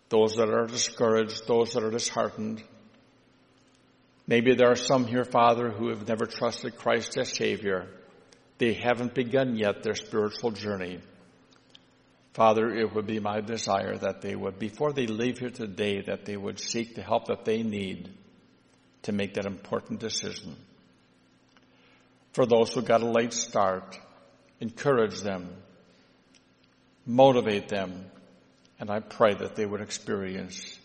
Those 0.10 0.36
that 0.36 0.50
are 0.50 0.68
discouraged, 0.68 1.48
those 1.48 1.72
that 1.74 1.84
are 1.84 1.90
disheartened. 1.90 2.62
Maybe 4.28 4.56
there 4.56 4.72
are 4.72 4.76
some 4.76 5.08
here, 5.08 5.24
Father, 5.24 5.70
who 5.70 5.88
have 5.90 6.06
never 6.06 6.26
trusted 6.26 6.78
Christ 6.78 7.18
as 7.18 7.30
Savior. 7.32 7.88
They 8.58 8.74
haven't 8.74 9.16
begun 9.16 9.56
yet 9.56 9.84
their 9.84 9.96
spiritual 9.96 10.52
journey. 10.52 11.00
Father, 12.34 12.70
it 12.70 12.94
would 12.94 13.08
be 13.08 13.22
my 13.22 13.40
desire 13.40 13.96
that 13.96 14.22
they 14.22 14.36
would, 14.36 14.60
before 14.60 14.92
they 14.92 15.08
leave 15.08 15.40
here 15.40 15.52
today, 15.52 16.02
that 16.02 16.26
they 16.26 16.36
would 16.36 16.60
seek 16.60 16.94
the 16.94 17.02
help 17.02 17.28
that 17.28 17.46
they 17.46 17.64
need 17.64 18.10
to 19.04 19.14
make 19.14 19.36
that 19.36 19.46
important 19.46 20.02
decision. 20.02 20.58
For 22.34 22.46
those 22.46 22.74
who 22.74 22.82
got 22.82 23.02
a 23.02 23.10
late 23.10 23.32
start, 23.32 23.98
encourage 24.60 25.22
them, 25.22 25.56
motivate 27.06 27.68
them, 27.68 28.06
and 28.80 28.90
I 28.90 29.00
pray 29.00 29.34
that 29.34 29.56
they 29.56 29.66
would 29.66 29.82
experience 29.82 30.78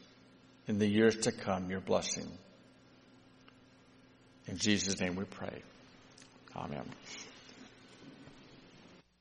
in 0.67 0.79
the 0.79 0.87
years 0.87 1.17
to 1.17 1.33
come 1.33 1.71
your 1.71 1.81
blessing. 1.81 2.29
In 4.47 4.57
Jesus' 4.59 5.01
name 5.01 5.17
we 5.17 5.25
pray. 5.25 5.63
Amen. 6.57 6.85